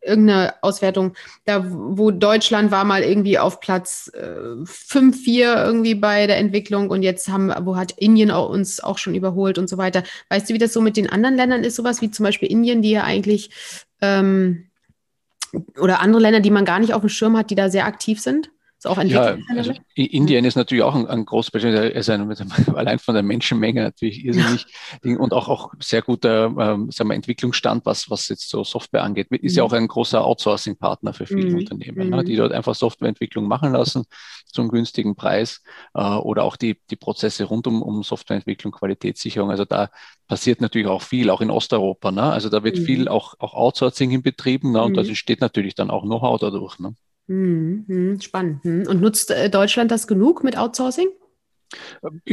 irgendeine 0.01 0.55
Auswertung, 0.62 1.13
da 1.46 1.63
wo 1.67 2.12
Deutschland 2.12 2.72
war 2.72 2.84
mal 2.84 3.03
irgendwie 3.03 3.38
auf 3.39 3.60
Platz 3.60 4.12
äh, 4.13 4.65
5, 4.65 5.24
4 5.24 5.63
irgendwie 5.63 5.96
bei 5.96 6.27
der 6.27 6.38
Entwicklung 6.38 6.89
und 6.89 7.03
jetzt 7.03 7.29
haben, 7.29 7.53
wo 7.65 7.75
hat 7.75 7.93
Indien 7.93 8.31
auch, 8.31 8.50
uns 8.50 8.84
auch 8.84 8.98
schon 8.98 9.15
überholt 9.15 9.58
und 9.58 9.70
so 9.70 9.77
weiter. 9.77 10.03
Weißt 10.29 10.50
du, 10.50 10.53
wie 10.53 10.60
das 10.60 10.74
so 10.74 10.81
mit 10.81 10.98
den 10.98 11.10
anderen 11.10 11.36
Ländern 11.36 11.63
ist, 11.63 11.75
sowas 11.75 12.01
wie 12.01 12.12
zum 12.12 12.24
Beispiel 12.24 12.50
Indien, 12.50 12.81
die 12.81 12.91
ja 12.91 13.03
eigentlich 13.03 13.51
ähm, 14.01 14.70
oder 15.79 16.00
andere 16.00 16.22
Länder, 16.22 16.39
die 16.39 16.51
man 16.51 16.65
gar 16.65 16.79
nicht 16.79 16.93
auf 16.93 17.01
dem 17.01 17.10
Schirm 17.10 17.38
hat, 17.38 17.50
die 17.50 17.55
da 17.55 17.70
sehr 17.70 17.86
aktiv 17.86 18.22
sind? 18.22 18.51
So 18.81 18.89
auch 18.89 19.03
ja, 19.03 19.38
also 19.55 19.73
Indien 19.93 20.43
ist 20.43 20.55
natürlich 20.55 20.83
auch 20.83 20.95
ein, 20.95 21.05
ein 21.05 21.23
großes 21.23 21.51
Beispiel, 21.51 21.93
also 21.95 22.13
allein 22.73 22.97
von 22.97 23.13
der 23.13 23.21
Menschenmenge 23.21 23.83
natürlich 23.83 24.25
irrsinnig 24.25 24.65
und 25.03 25.33
auch, 25.33 25.50
auch 25.50 25.71
sehr 25.79 26.01
guter 26.01 26.45
ähm, 26.45 26.89
sagen 26.89 27.09
wir, 27.09 27.13
Entwicklungsstand, 27.13 27.85
was, 27.85 28.09
was 28.09 28.27
jetzt 28.29 28.50
so 28.50 28.63
Software 28.63 29.03
angeht. 29.03 29.27
Ist 29.29 29.53
mhm. 29.53 29.57
ja 29.57 29.63
auch 29.65 29.73
ein 29.73 29.88
großer 29.88 30.25
Outsourcing-Partner 30.25 31.13
für 31.13 31.27
viele 31.27 31.51
mhm. 31.51 31.59
Unternehmen, 31.59 32.09
ne, 32.09 32.23
die 32.23 32.33
mhm. 32.33 32.38
dort 32.38 32.53
einfach 32.53 32.73
Softwareentwicklung 32.73 33.47
machen 33.47 33.71
lassen 33.73 34.05
zum 34.47 34.69
günstigen 34.69 35.15
Preis 35.15 35.61
äh, 35.93 36.01
oder 36.01 36.43
auch 36.43 36.55
die, 36.55 36.81
die 36.89 36.95
Prozesse 36.95 37.43
rund 37.43 37.67
um, 37.67 37.83
um 37.83 38.01
Softwareentwicklung, 38.01 38.73
Qualitätssicherung. 38.73 39.51
Also 39.51 39.65
da 39.65 39.91
passiert 40.27 40.59
natürlich 40.59 40.88
auch 40.88 41.03
viel, 41.03 41.29
auch 41.29 41.41
in 41.41 41.51
Osteuropa. 41.51 42.11
Ne? 42.11 42.23
Also 42.23 42.50
da 42.50 42.63
wird 42.63 42.79
mhm. 42.79 42.85
viel 42.85 43.07
auch, 43.07 43.35
auch 43.38 43.53
Outsourcing 43.53 44.09
in 44.09 44.23
betrieben 44.23 44.71
ne? 44.71 44.81
und 44.81 44.93
mhm. 44.93 45.05
entsteht 45.05 45.39
natürlich 45.39 45.75
dann 45.75 45.91
auch 45.91 46.01
Know-how 46.01 46.39
dadurch. 46.39 46.79
Ne? 46.79 46.95
Hm, 47.31 48.19
spannend. 48.19 48.63
Hm. 48.63 48.88
Und 48.88 49.01
nutzt 49.01 49.31
äh, 49.31 49.50
Deutschland 49.50 49.89
das 49.89 50.05
genug 50.05 50.43
mit 50.43 50.57
Outsourcing? 50.57 51.07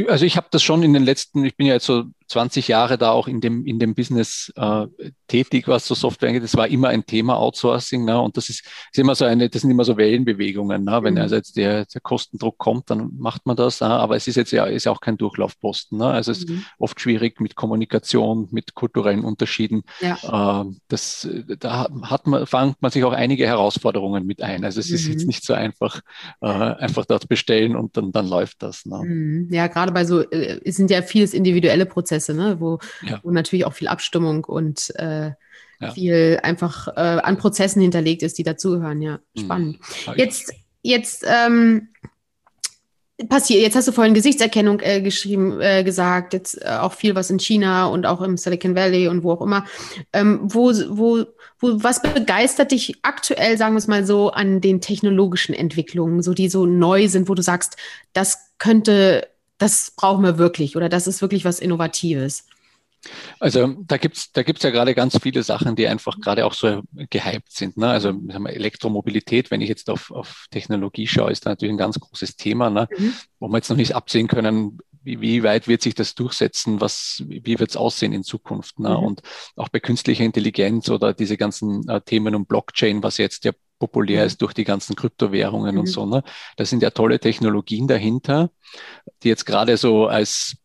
Also 0.09 0.25
ich 0.25 0.37
habe 0.37 0.49
das 0.50 0.64
schon 0.64 0.83
in 0.83 0.93
den 0.93 1.05
letzten, 1.05 1.45
ich 1.45 1.57
bin 1.57 1.69
ja 1.69 1.75
jetzt 1.75 1.87
so 1.87 2.07
20 2.28 2.68
Jahre 2.68 2.99
da 2.99 3.11
auch 3.11 3.26
in 3.26 3.40
dem, 3.40 3.64
in 3.64 3.78
dem 3.78 3.94
Business 3.94 4.52
äh, 4.54 4.87
tätig, 5.28 5.66
was 5.66 5.87
so 5.87 5.94
Software 5.94 6.28
angeht. 6.28 6.42
Das 6.42 6.56
war 6.56 6.68
immer 6.68 6.88
ein 6.88 7.06
Thema 7.06 7.38
Outsourcing. 7.38 8.04
Ne? 8.04 8.20
Und 8.20 8.37
das 8.37 8.50
ist, 8.50 8.64
ist 8.92 8.99
immer 8.99 9.14
so 9.14 9.25
eine, 9.25 9.49
das 9.49 9.62
sind 9.62 9.70
immer 9.70 9.85
so 9.85 9.97
Wellenbewegungen. 9.97 10.85
Ne? 10.85 11.02
Wenn 11.02 11.14
mhm. 11.14 11.20
also 11.20 11.37
jetzt 11.37 11.56
der, 11.56 11.87
der 11.87 12.00
Kostendruck 12.02 12.58
kommt, 12.58 12.90
dann 12.90 13.12
macht 13.16 13.47
man 13.47 13.56
das. 13.56 13.80
Ne? 13.80 13.88
Aber 13.88 14.14
es 14.14 14.28
ist 14.28 14.37
jetzt 14.37 14.50
ja, 14.50 14.66
ist 14.66 14.87
auch 14.87 15.00
kein 15.00 15.16
Durchlaufposten. 15.16 15.99
Ne? 15.99 16.06
Also 16.06 16.32
es 16.32 16.47
mhm. 16.47 16.56
ist 16.56 16.64
oft 16.78 17.00
schwierig 17.00 17.40
mit 17.40 17.56
Kommunikation, 17.56 18.49
mit 18.50 18.75
kulturellen 18.75 19.25
Unterschieden. 19.25 19.82
Ja. 20.00 20.62
Äh, 20.62 20.70
das, 20.88 21.26
da 21.61 21.88
hat 22.02 22.26
man, 22.26 22.47
fangt 22.47 22.82
man 22.82 22.90
sich 22.90 23.04
auch 23.04 23.14
einige 23.14 23.47
Herausforderungen 23.47 24.26
mit 24.26 24.42
ein. 24.42 24.66
Also 24.66 24.80
es 24.80 24.90
mhm. 24.90 24.94
ist 24.94 25.08
jetzt 25.08 25.20
mhm. 25.23 25.28
nicht 25.28 25.44
so 25.44 25.54
einfach, 25.54 26.02
äh, 26.42 26.47
einfach 26.47 27.06
dort 27.06 27.26
bestellen 27.26 27.75
und 27.75 27.97
dann, 27.97 28.12
dann 28.12 28.28
läuft 28.28 28.62
das. 28.62 28.85
Ne? 28.85 29.02
Mhm. 29.02 29.49
Ja, 29.50 29.66
gerade 29.68 29.92
bei 29.92 30.04
so, 30.04 30.20
äh, 30.20 30.61
es 30.62 30.76
sind 30.76 30.90
ja 30.90 31.00
vieles 31.00 31.32
individuelle 31.32 31.87
Prozesse 31.87 32.18
Prozesse, 32.19 32.35
ne? 32.35 32.61
wo, 32.61 32.79
ja. 33.07 33.21
wo 33.23 33.31
natürlich 33.31 33.65
auch 33.65 33.73
viel 33.73 33.89
Abstimmung 33.89 34.45
und 34.45 34.93
äh, 34.97 35.33
ja. 35.81 35.91
viel 35.93 36.41
einfach 36.43 36.89
äh, 36.89 37.01
an 37.01 37.39
Prozessen 37.39 37.81
hinterlegt 37.81 38.23
ist, 38.23 38.39
die 38.39 38.43
dazugehören. 38.43 39.01
Ja, 39.01 39.21
mhm. 39.35 39.41
spannend. 39.41 39.79
Mhm. 40.07 40.13
Jetzt, 40.17 40.53
jetzt 40.83 41.25
ähm, 41.27 41.89
passiert, 43.29 43.63
jetzt 43.63 43.77
hast 43.77 43.89
du 43.89 43.93
vorhin 43.93 44.15
Gesichtserkennung 44.15 44.81
äh, 44.81 45.01
geschrieben, 45.01 45.61
äh, 45.61 45.85
gesagt, 45.85 46.33
jetzt 46.33 46.61
äh, 46.61 46.79
auch 46.81 46.93
viel 46.93 47.15
was 47.15 47.31
in 47.31 47.39
China 47.39 47.87
und 47.87 48.07
auch 48.07 48.21
im 48.23 48.37
Silicon 48.37 48.75
Valley 48.75 49.09
und 49.09 49.23
wo 49.23 49.33
auch 49.33 49.43
immer. 49.43 49.65
Ähm, 50.13 50.41
wo, 50.43 50.73
wo, 50.89 51.25
wo, 51.61 51.83
was 51.83 52.03
begeistert 52.03 52.73
dich 52.73 52.97
aktuell, 53.03 53.57
sagen 53.57 53.75
wir 53.75 53.79
es 53.79 53.87
mal 53.87 54.05
so, 54.05 54.31
an 54.31 54.61
den 54.61 54.81
technologischen 54.81 55.55
Entwicklungen, 55.55 56.23
so 56.23 56.35
die 56.35 56.49
so 56.49 56.67
neu 56.67 57.09
sind, 57.09 57.29
wo 57.29 57.35
du 57.35 57.43
sagst, 57.43 57.77
das 58.13 58.39
könnte 58.59 59.29
das 59.59 59.93
brauchen 59.97 60.25
wir 60.25 60.38
wirklich 60.38 60.77
oder 60.77 60.88
das 60.88 61.07
ist 61.07 61.21
wirklich 61.21 61.45
was 61.45 61.61
Innovatives? 61.61 62.45
Also 63.38 63.77
da 63.87 63.97
gibt's 63.97 64.33
da 64.33 64.43
gibt's 64.43 64.65
ja 64.65 64.71
gerade 64.71 64.95
ganz 64.95 65.19
viele 65.23 65.43
Sachen, 65.43 65.77
die 65.77 65.87
einfach 65.87 66.19
gerade 66.21 66.45
auch 66.45 66.53
so 66.53 66.83
gehypt 66.93 67.53
sind. 67.53 67.77
Ne? 67.77 67.88
Also 67.88 68.12
wir, 68.12 68.50
Elektromobilität, 68.50 69.50
wenn 69.50 69.61
ich 69.61 69.69
jetzt 69.69 69.88
auf, 69.88 70.11
auf 70.11 70.47
Technologie 70.50 71.07
schaue, 71.07 71.31
ist 71.31 71.47
da 71.47 71.50
natürlich 71.50 71.75
ein 71.75 71.79
ganz 71.79 72.00
großes 72.00 72.37
Thema, 72.37 72.71
ne? 72.71 72.88
Mhm. 72.97 73.15
wo 73.38 73.49
wir 73.49 73.59
jetzt 73.59 73.71
noch 73.71 73.77
nicht 73.77 73.95
absehen 73.95 74.27
können, 74.27 74.79
wie, 75.03 75.21
wie 75.21 75.43
weit 75.43 75.69
wird 75.69 75.83
sich 75.83 75.95
das 75.95 76.15
durchsetzen, 76.15 76.81
was, 76.81 77.23
wie 77.27 77.59
wird 77.59 77.71
es 77.71 77.77
aussehen 77.77 78.12
in 78.12 78.25
Zukunft. 78.25 78.79
Ne? 78.81 78.91
Mhm. 78.91 78.97
Und 78.97 79.23
auch 79.57 79.69
bei 79.69 79.81
künstlicher 79.81 80.25
Intelligenz 80.25 80.88
oder 80.91 81.15
diese 81.15 81.37
ganzen 81.37 81.88
äh, 81.88 82.00
Themen 82.00 82.35
um 82.35 82.47
Blockchain, 82.47 83.03
was 83.03 83.17
jetzt 83.19 83.45
ja 83.45 83.53
populär 83.78 84.23
mhm. 84.23 84.26
ist 84.26 84.42
durch 84.42 84.52
die 84.52 84.64
ganzen 84.64 84.97
Kryptowährungen 84.97 85.75
mhm. 85.75 85.80
und 85.80 85.87
so. 85.87 86.06
Ne? 86.06 86.23
Da 86.56 86.64
sind 86.64 86.82
ja 86.82 86.90
tolle 86.90 87.20
Technologien 87.20 87.87
dahinter, 87.87 88.50
die 89.23 89.28
jetzt 89.28 89.44
gerade 89.44 89.76
so 89.76 90.06
als, 90.06 90.56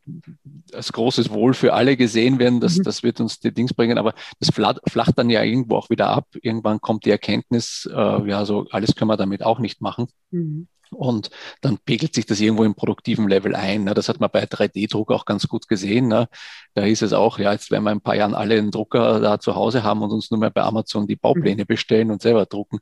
als 0.73 0.91
großes 0.91 1.29
Wohl 1.29 1.53
für 1.53 1.73
alle 1.73 1.97
gesehen 1.97 2.39
werden. 2.39 2.59
Das, 2.59 2.77
mhm. 2.77 2.83
das 2.83 3.03
wird 3.03 3.19
uns 3.19 3.39
die 3.39 3.53
Dings 3.53 3.73
bringen, 3.73 3.97
aber 3.97 4.13
das 4.39 4.49
flacht 4.53 5.17
dann 5.17 5.29
ja 5.29 5.43
irgendwo 5.43 5.75
auch 5.75 5.89
wieder 5.89 6.09
ab. 6.09 6.27
Irgendwann 6.41 6.81
kommt 6.81 7.05
die 7.05 7.11
Erkenntnis, 7.11 7.89
äh, 7.91 8.29
ja, 8.29 8.45
so 8.45 8.65
alles 8.71 8.95
können 8.95 9.09
wir 9.09 9.17
damit 9.17 9.43
auch 9.43 9.59
nicht 9.59 9.81
machen. 9.81 10.07
Mhm. 10.31 10.67
Und 10.93 11.29
dann 11.61 11.77
pegelt 11.77 12.13
sich 12.15 12.25
das 12.25 12.39
irgendwo 12.39 12.63
im 12.63 12.75
produktiven 12.75 13.27
Level 13.27 13.55
ein. 13.55 13.83
Ne? 13.83 13.93
Das 13.93 14.09
hat 14.09 14.19
man 14.19 14.29
bei 14.31 14.43
3D-Druck 14.43 15.11
auch 15.11 15.25
ganz 15.25 15.47
gut 15.47 15.67
gesehen. 15.67 16.07
Ne? 16.07 16.27
Da 16.73 16.83
hieß 16.83 17.01
es 17.01 17.13
auch, 17.13 17.39
ja, 17.39 17.51
jetzt 17.51 17.71
werden 17.71 17.83
wir 17.83 17.91
in 17.91 17.97
ein 17.97 18.01
paar 18.01 18.15
Jahren 18.15 18.35
alle 18.35 18.57
einen 18.57 18.71
Drucker 18.71 19.19
da 19.19 19.39
zu 19.39 19.55
Hause 19.55 19.83
haben 19.83 20.01
und 20.01 20.11
uns 20.11 20.31
nur 20.31 20.39
mehr 20.39 20.51
bei 20.51 20.61
Amazon 20.61 21.07
die 21.07 21.15
Baupläne 21.15 21.63
mhm. 21.63 21.67
bestellen 21.67 22.11
und 22.11 22.21
selber 22.21 22.45
drucken. 22.45 22.79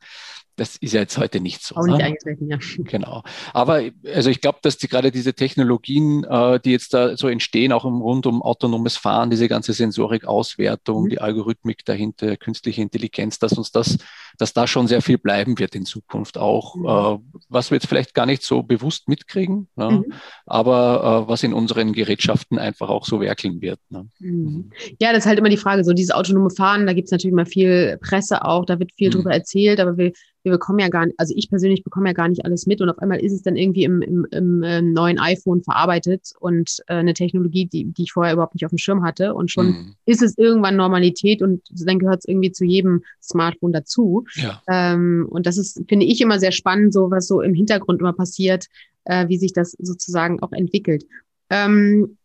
Das 0.56 0.76
ist 0.76 0.92
ja 0.92 1.00
jetzt 1.00 1.16
heute 1.18 1.40
nicht 1.40 1.62
so. 1.62 1.76
Auch 1.76 1.84
nicht 1.84 1.98
ne? 1.98 2.04
eingetreten, 2.04 2.48
ja. 2.50 2.58
Genau. 2.78 3.22
Aber 3.52 3.82
also 4.12 4.30
ich 4.30 4.40
glaube, 4.40 4.58
dass 4.62 4.76
die, 4.76 4.88
gerade 4.88 5.10
diese 5.10 5.34
Technologien, 5.34 6.24
äh, 6.24 6.60
die 6.60 6.72
jetzt 6.72 6.92
da 6.94 7.16
so 7.16 7.28
entstehen, 7.28 7.72
auch 7.72 7.84
im, 7.84 8.02
rund 8.02 8.26
um 8.26 8.42
autonomes 8.42 8.96
Fahren, 8.96 9.30
diese 9.30 9.48
ganze 9.48 9.72
Sensorik-Auswertung, 9.72 11.04
mhm. 11.04 11.08
die 11.08 11.20
Algorithmik 11.20 11.84
dahinter, 11.84 12.36
künstliche 12.36 12.82
Intelligenz, 12.82 13.38
dass 13.38 13.54
uns 13.54 13.70
das, 13.70 13.98
dass 14.38 14.52
da 14.52 14.66
schon 14.66 14.88
sehr 14.88 15.02
viel 15.02 15.18
bleiben 15.18 15.58
wird 15.58 15.74
in 15.74 15.86
Zukunft 15.86 16.36
auch, 16.36 16.74
mhm. 16.74 16.86
äh, 16.86 17.40
was 17.48 17.70
wir 17.70 17.76
jetzt 17.76 17.86
vielleicht 17.86 18.14
gar 18.14 18.26
nicht 18.26 18.42
so 18.42 18.62
bewusst 18.62 19.08
mitkriegen, 19.08 19.68
ne? 19.76 19.90
mhm. 19.90 20.12
aber 20.46 21.24
äh, 21.24 21.28
was 21.28 21.42
in 21.42 21.54
unseren 21.54 21.92
Gerätschaften 21.92 22.58
einfach 22.58 22.88
auch 22.88 23.06
so 23.06 23.20
werkeln 23.20 23.60
wird. 23.60 23.80
Ne? 23.88 24.08
Mhm. 24.18 24.42
Mhm. 24.42 24.70
Ja, 25.00 25.12
das 25.12 25.20
ist 25.20 25.26
halt 25.26 25.38
immer 25.38 25.48
die 25.48 25.56
Frage, 25.56 25.84
so 25.84 25.92
dieses 25.92 26.12
autonome 26.12 26.50
Fahren, 26.50 26.86
da 26.86 26.92
gibt 26.92 27.06
es 27.06 27.12
natürlich 27.12 27.34
mal 27.34 27.46
viel 27.46 27.98
Presse 28.00 28.44
auch, 28.44 28.64
da 28.64 28.78
wird 28.78 28.92
viel 28.96 29.08
mhm. 29.08 29.12
drüber 29.14 29.32
erzählt, 29.32 29.80
aber 29.80 29.96
wir 29.96 30.12
wir 30.42 30.52
bekommen 30.52 30.78
ja 30.78 30.88
gar 30.88 31.06
nicht, 31.06 31.18
also 31.18 31.34
ich 31.36 31.48
persönlich 31.48 31.84
bekomme 31.84 32.08
ja 32.08 32.12
gar 32.12 32.28
nicht 32.28 32.44
alles 32.44 32.66
mit 32.66 32.80
und 32.80 32.90
auf 32.90 32.98
einmal 32.98 33.20
ist 33.20 33.32
es 33.32 33.42
dann 33.42 33.56
irgendwie 33.56 33.84
im, 33.84 34.02
im, 34.02 34.26
im 34.30 34.62
äh, 34.62 34.82
neuen 34.82 35.18
iPhone 35.18 35.62
verarbeitet 35.62 36.32
und 36.40 36.82
äh, 36.88 36.94
eine 36.94 37.14
Technologie, 37.14 37.66
die, 37.66 37.84
die 37.84 38.04
ich 38.04 38.12
vorher 38.12 38.32
überhaupt 38.32 38.54
nicht 38.54 38.64
auf 38.64 38.70
dem 38.70 38.78
Schirm 38.78 39.04
hatte 39.04 39.34
und 39.34 39.50
schon 39.50 39.66
mhm. 39.66 39.94
ist 40.04 40.22
es 40.22 40.36
irgendwann 40.36 40.76
Normalität 40.76 41.42
und 41.42 41.62
dann 41.70 41.98
gehört 41.98 42.20
es 42.20 42.28
irgendwie 42.28 42.52
zu 42.52 42.64
jedem 42.64 43.02
Smartphone 43.22 43.72
dazu. 43.72 44.24
Ja. 44.34 44.62
Ähm, 44.68 45.26
und 45.30 45.46
das 45.46 45.58
ist, 45.58 45.82
finde 45.88 46.06
ich, 46.06 46.20
immer 46.20 46.38
sehr 46.38 46.52
spannend, 46.52 46.92
so 46.92 47.10
was 47.10 47.28
so 47.28 47.40
im 47.40 47.54
Hintergrund 47.54 48.00
immer 48.00 48.12
passiert, 48.12 48.66
äh, 49.04 49.28
wie 49.28 49.38
sich 49.38 49.52
das 49.52 49.72
sozusagen 49.72 50.42
auch 50.42 50.52
entwickelt. 50.52 51.06
Ähm, 51.50 52.16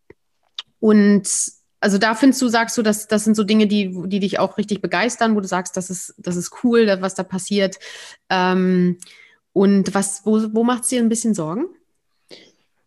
und 0.80 1.28
also 1.80 1.98
da 1.98 2.16
findest 2.16 2.42
du, 2.42 2.48
sagst 2.48 2.78
du, 2.78 2.82
dass 2.82 3.08
das 3.08 3.24
sind 3.24 3.36
so 3.36 3.44
Dinge, 3.44 3.68
die, 3.68 3.94
die 4.08 4.20
dich 4.20 4.40
auch 4.40 4.58
richtig 4.58 4.82
begeistern, 4.82 5.36
wo 5.36 5.42
du 5.42 5.48
sagst, 5.48 5.78
das 5.78 5.90
ist, 5.90 6.16
das 6.18 6.36
ist 6.36 6.64
cool, 6.64 6.88
was 7.02 7.16
da 7.16 7.24
passiert. 7.24 7.78
Ähm, 8.30 8.98
und 9.54 9.94
was, 9.94 10.26
wo, 10.26 10.54
wo 10.54 10.64
macht 10.64 10.84
es 10.84 10.90
dir 10.90 11.02
ein 11.02 11.10
bisschen 11.10 11.34
Sorgen? 11.34 11.66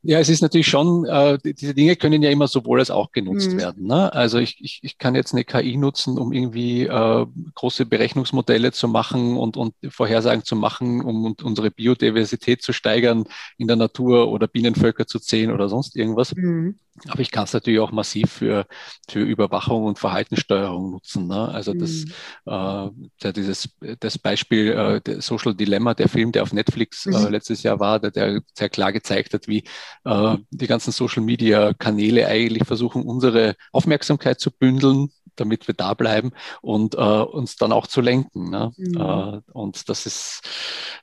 Ja, 0.02 0.18
es 0.18 0.30
ist 0.30 0.40
natürlich 0.40 0.66
schon, 0.66 1.04
äh, 1.04 1.38
diese 1.42 1.74
Dinge 1.74 1.94
können 1.94 2.22
ja 2.22 2.30
immer 2.30 2.48
sowohl 2.48 2.78
als 2.78 2.90
auch 2.90 3.12
genutzt 3.12 3.52
mhm. 3.52 3.58
werden. 3.58 3.86
Ne? 3.86 4.10
Also 4.12 4.38
ich, 4.38 4.56
ich, 4.60 4.80
ich 4.82 4.96
kann 4.96 5.14
jetzt 5.14 5.34
eine 5.34 5.44
KI 5.44 5.76
nutzen, 5.76 6.18
um 6.18 6.32
irgendwie 6.32 6.84
äh, 6.84 7.26
große 7.54 7.84
Berechnungsmodelle 7.84 8.72
zu 8.72 8.88
machen 8.88 9.36
und, 9.36 9.58
und 9.58 9.74
Vorhersagen 9.90 10.42
zu 10.42 10.56
machen, 10.56 11.02
um 11.02 11.34
unsere 11.42 11.70
Biodiversität 11.70 12.62
zu 12.62 12.72
steigern 12.72 13.24
in 13.58 13.66
der 13.66 13.76
Natur 13.76 14.28
oder 14.28 14.48
Bienenvölker 14.48 15.06
zu 15.06 15.18
zählen 15.18 15.50
oder 15.50 15.68
sonst 15.68 15.96
irgendwas. 15.96 16.34
Mhm. 16.34 16.78
Aber 17.08 17.20
ich 17.20 17.30
kann 17.30 17.44
es 17.44 17.52
natürlich 17.52 17.80
auch 17.80 17.92
massiv 17.92 18.30
für, 18.30 18.66
für 19.08 19.20
Überwachung 19.20 19.84
und 19.84 19.98
Verhaltenssteuerung 19.98 20.90
nutzen. 20.90 21.28
Ne? 21.28 21.48
Also 21.48 21.72
das, 21.72 22.04
mhm. 22.44 23.10
äh, 23.22 23.32
dieses, 23.32 23.70
das 24.00 24.18
Beispiel 24.18 25.00
äh, 25.06 25.20
Social 25.20 25.54
Dilemma, 25.54 25.94
der 25.94 26.08
Film, 26.08 26.32
der 26.32 26.42
auf 26.42 26.52
Netflix 26.52 27.06
äh, 27.06 27.10
mhm. 27.10 27.28
letztes 27.28 27.62
Jahr 27.62 27.80
war, 27.80 28.00
der, 28.00 28.10
der, 28.10 28.40
sehr 28.54 28.68
klar 28.68 28.92
gezeigt 28.92 29.32
hat, 29.34 29.48
wie 29.48 29.64
die 30.04 30.66
ganzen 30.66 30.92
Social 30.92 31.22
Media 31.22 31.72
Kanäle 31.74 32.26
eigentlich 32.26 32.66
versuchen, 32.66 33.02
unsere 33.02 33.54
Aufmerksamkeit 33.72 34.40
zu 34.40 34.50
bündeln, 34.50 35.10
damit 35.36 35.66
wir 35.68 35.74
da 35.74 35.94
bleiben 35.94 36.32
und 36.60 36.94
äh, 36.94 36.98
uns 36.98 37.56
dann 37.56 37.72
auch 37.72 37.86
zu 37.86 38.00
lenken. 38.00 38.50
Ne? 38.50 38.72
Mhm. 38.76 38.96
Äh, 38.96 39.40
und 39.52 39.88
das 39.88 40.06
ist, 40.06 40.42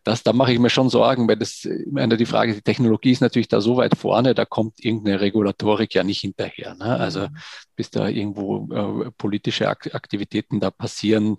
das, 0.03 0.23
da 0.23 0.33
mache 0.33 0.53
ich 0.53 0.59
mir 0.59 0.69
schon 0.69 0.89
Sorgen, 0.89 1.27
weil 1.27 1.37
das, 1.37 1.65
ich 1.65 1.91
meine, 1.91 2.17
die 2.17 2.25
Frage, 2.25 2.53
die 2.53 2.61
Technologie 2.61 3.11
ist 3.11 3.21
natürlich 3.21 3.47
da 3.47 3.61
so 3.61 3.77
weit 3.77 3.97
vorne, 3.97 4.35
da 4.35 4.45
kommt 4.45 4.83
irgendeine 4.83 5.21
Regulatorik 5.21 5.93
ja 5.93 6.03
nicht 6.03 6.21
hinterher. 6.21 6.75
Ne? 6.75 6.85
Also 6.85 7.21
mhm. 7.21 7.37
bis 7.75 7.89
da 7.89 8.07
irgendwo 8.07 8.67
äh, 8.73 9.11
politische 9.17 9.69
Ak 9.69 9.93
Aktivitäten 9.93 10.59
da 10.59 10.71
passieren, 10.71 11.37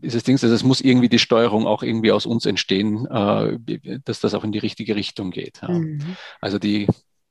ist 0.00 0.16
das 0.16 0.22
Ding, 0.22 0.34
also 0.34 0.54
es 0.54 0.64
muss 0.64 0.80
irgendwie 0.80 1.08
die 1.08 1.18
Steuerung 1.18 1.66
auch 1.66 1.82
irgendwie 1.82 2.12
aus 2.12 2.26
uns 2.26 2.46
entstehen, 2.46 3.06
äh, 3.06 3.58
dass 4.04 4.20
das 4.20 4.34
auch 4.34 4.44
in 4.44 4.52
die 4.52 4.58
richtige 4.58 4.96
Richtung 4.96 5.30
geht. 5.30 5.60
Ja? 5.62 5.68
Mhm. 5.68 6.16
Also 6.40 6.58
die 6.58 6.86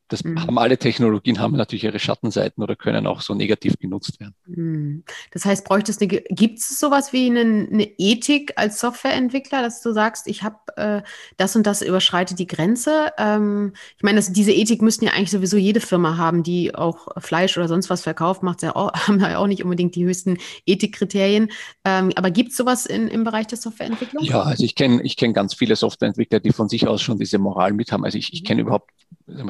das 0.09 0.23
mhm. 0.23 0.41
haben 0.41 0.57
alle 0.57 0.77
Technologien, 0.77 1.39
haben 1.39 1.55
natürlich 1.55 1.83
ihre 1.83 1.99
Schattenseiten 1.99 2.63
oder 2.63 2.75
können 2.75 3.07
auch 3.07 3.21
so 3.21 3.35
negativ 3.35 3.77
genutzt 3.79 4.19
werden. 4.19 4.35
Mhm. 4.47 5.03
Das 5.31 5.45
heißt, 5.45 5.63
bräuchte 5.63 5.91
es 5.91 6.01
eine, 6.01 6.07
gibt 6.07 6.59
es 6.59 6.79
sowas 6.79 7.13
wie 7.13 7.27
eine, 7.27 7.41
eine, 7.71 7.89
Ethik 7.97 8.53
als 8.55 8.79
Softwareentwickler, 8.79 9.61
dass 9.61 9.81
du 9.81 9.93
sagst, 9.93 10.27
ich 10.27 10.43
habe 10.43 10.57
äh, 10.75 11.01
das 11.37 11.55
und 11.55 11.65
das 11.65 11.81
überschreitet 11.81 12.39
die 12.39 12.47
Grenze? 12.47 13.11
Ähm, 13.17 13.73
ich 13.97 14.03
meine, 14.03 14.17
das, 14.17 14.33
diese 14.33 14.51
Ethik 14.51 14.81
müssten 14.81 15.05
ja 15.05 15.11
eigentlich 15.11 15.31
sowieso 15.31 15.57
jede 15.57 15.79
Firma 15.79 16.17
haben, 16.17 16.43
die 16.43 16.73
auch 16.73 17.07
Fleisch 17.17 17.57
oder 17.57 17.67
sonst 17.67 17.89
was 17.89 18.01
verkauft, 18.01 18.41
macht 18.41 18.63
ja 18.63 18.75
auch, 18.75 18.91
haben 19.07 19.19
ja 19.19 19.37
auch 19.37 19.47
nicht 19.47 19.63
unbedingt 19.63 19.95
die 19.95 20.05
höchsten 20.05 20.37
Ethikkriterien. 20.65 21.49
Ähm, 21.85 22.11
aber 22.15 22.31
gibt 22.31 22.51
es 22.51 22.57
sowas 22.57 22.87
in, 22.87 23.07
im 23.07 23.23
Bereich 23.23 23.47
der 23.47 23.59
Softwareentwicklung? 23.59 24.23
Ja, 24.23 24.41
also 24.41 24.63
ich 24.63 24.73
kenne 24.73 25.03
ich 25.03 25.17
kenn 25.17 25.33
ganz 25.33 25.53
viele 25.53 25.75
Softwareentwickler, 25.75 26.39
die 26.39 26.51
von 26.51 26.67
sich 26.67 26.87
aus 26.87 27.01
schon 27.01 27.19
diese 27.19 27.37
Moral 27.37 27.73
mit 27.73 27.91
haben. 27.91 28.03
Also 28.03 28.17
ich, 28.17 28.33
ich 28.33 28.43
kenne 28.43 28.61
mhm. 28.63 28.67
überhaupt 28.67 28.91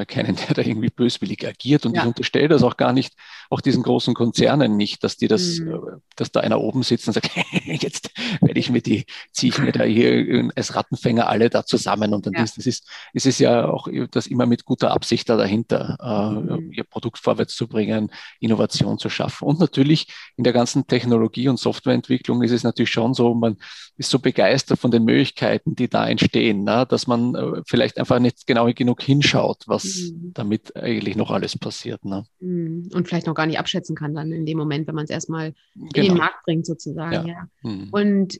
keinen, 0.08 0.36
der 0.36 0.49
da 0.54 0.62
irgendwie 0.62 0.90
böswillig 0.90 1.46
agiert. 1.48 1.86
Und 1.86 1.96
ja. 1.96 2.02
ich 2.02 2.08
unterstelle 2.08 2.48
das 2.48 2.64
auch 2.64 2.78
gar 2.78 2.94
nicht, 2.94 3.14
auch 3.50 3.62
diesen 3.62 3.84
großen 3.84 4.14
Konzernen 4.14 4.78
nicht, 4.78 5.04
dass 5.04 5.18
die 5.18 5.28
das, 5.28 5.60
mhm. 5.60 5.74
Äh, 5.74 5.78
dass 6.16 6.32
da 6.32 6.42
einer 6.42 6.60
oben 6.60 6.84
sitzt 6.84 7.08
und 7.08 7.14
sagt, 7.14 7.30
jetzt 7.66 8.12
werde 8.42 8.60
ich 8.60 8.70
mir 8.70 8.82
die, 8.82 9.06
ziehe 9.32 9.52
ich 9.52 9.60
mir 9.60 9.72
da 9.72 9.84
hier 9.84 10.50
als 10.56 10.76
Rattenfänger 10.76 11.28
alle 11.28 11.50
da 11.50 11.66
zusammen. 11.66 12.14
Und 12.14 12.26
dann 12.26 12.34
ja. 12.34 12.44
ist, 12.44 12.58
das 12.58 12.66
ist, 12.66 12.88
es 13.14 13.26
ist 13.26 13.40
ja 13.40 13.68
auch 13.68 13.88
das 14.12 14.28
immer 14.28 14.46
mit 14.46 14.66
guter 14.66 14.92
Absicht 14.92 15.30
da 15.30 15.38
dahinter, 15.38 15.98
äh, 16.02 16.56
mhm. 16.56 16.72
ihr 16.72 16.84
Produkt 16.84 17.20
vorwärts 17.20 17.56
zu 17.56 17.68
bringen, 17.68 18.12
Innovation 18.40 18.98
zu 18.98 19.10
schaffen. 19.10 19.48
Und 19.48 19.60
natürlich 19.60 20.08
in 20.36 20.44
der 20.44 20.54
ganzen 20.54 20.88
Technologie- 20.88 21.50
und 21.50 21.60
Softwareentwicklung 21.60 22.44
ist 22.44 22.52
es 22.52 22.64
natürlich 22.64 22.92
schon 22.92 23.14
so, 23.14 23.34
man 23.34 23.58
ist 23.98 24.10
so 24.10 24.20
begeistert 24.20 24.80
von 24.80 24.92
den 24.92 25.04
Möglichkeiten, 25.04 25.76
die 25.76 25.90
da 25.90 26.08
entstehen, 26.08 26.64
ne, 26.64 26.86
dass 26.88 27.08
man 27.08 27.36
äh, 27.36 27.62
vielleicht 27.68 27.98
einfach 27.98 28.20
nicht 28.20 28.48
genau 28.48 28.72
genug 28.74 29.02
hinschaut, 29.02 29.64
was 29.68 29.84
mhm. 29.86 30.34
Damit 30.40 30.76
eigentlich 30.76 31.16
noch 31.16 31.30
alles 31.30 31.58
passiert. 31.58 32.04
Ne? 32.06 32.26
Mhm. 32.40 32.90
Und 32.94 33.08
vielleicht 33.08 33.28
noch 33.28 33.36
gar 33.36 33.46
nicht 33.46 33.60
abschätzen 33.60 33.96
kann 33.96 34.16
dann 34.16 34.32
in 34.32 34.46
dem 34.46 34.58
Moment, 34.58 34.88
wenn 34.88 34.96
man 34.96 35.04
es 35.04 35.10
erstmal 35.10 35.54
genau. 35.76 35.86
in 35.86 35.90
den 35.90 36.04
genau. 36.06 36.18
Markt 36.18 36.46
bringt 36.46 36.66
sozusagen. 36.66 37.14
Ja. 37.14 37.26
ja. 37.28 37.48
Mhm. 37.62 37.90
Und 37.92 38.36
äh, 38.36 38.40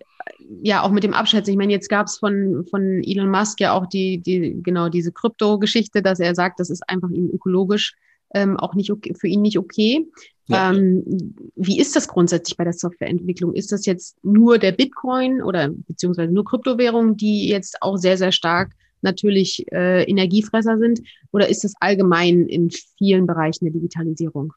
ja, 0.64 0.82
auch 0.82 0.92
mit 0.92 1.04
dem 1.04 1.14
Abschätzen. 1.14 1.52
Ich 1.52 1.58
meine, 1.58 1.74
jetzt 1.74 1.90
gab 1.90 2.08
es 2.08 2.18
von, 2.18 2.66
von 2.70 3.04
Elon 3.04 3.30
Musk 3.30 3.60
ja 3.60 3.74
auch 3.74 3.86
die, 3.86 4.20
die 4.20 4.60
genau 4.64 4.90
diese 4.90 5.12
Krypto-Geschichte, 5.12 6.02
dass 6.02 6.20
er 6.20 6.34
sagt, 6.34 6.60
das 6.60 6.70
ist 6.70 6.88
einfach 6.90 7.10
ihm 7.10 7.30
ökologisch 7.32 7.96
ähm, 8.34 8.58
auch 8.58 8.76
nicht 8.76 8.92
okay, 8.92 9.14
für 9.14 9.28
ihn 9.28 9.42
nicht 9.42 9.58
okay. 9.58 10.08
Ja. 10.48 10.72
Ähm, 10.72 11.04
wie 11.56 11.80
ist 11.80 11.96
das 11.96 12.08
grundsätzlich 12.08 12.58
bei 12.58 12.64
der 12.64 12.74
Softwareentwicklung? 12.74 13.54
Ist 13.54 13.72
das 13.72 13.86
jetzt 13.86 14.18
nur 14.24 14.58
der 14.58 14.72
Bitcoin 14.72 15.44
oder 15.44 15.70
beziehungsweise 15.70 16.32
nur 16.32 16.46
Kryptowährungen, 16.46 17.18
die 17.18 17.48
jetzt 17.50 17.82
auch 17.82 17.98
sehr, 17.98 18.18
sehr 18.18 18.32
stark 18.32 18.72
natürlich 19.02 19.66
äh, 19.72 20.04
Energiefresser 20.04 20.78
sind? 20.78 21.02
Oder 21.32 21.50
ist 21.50 21.64
das 21.64 21.74
allgemein 21.80 22.46
in 22.48 22.70
vielen 22.98 23.28
Bereichen 23.28 23.66
der 23.66 23.74
Digitalisierung? 23.74 24.54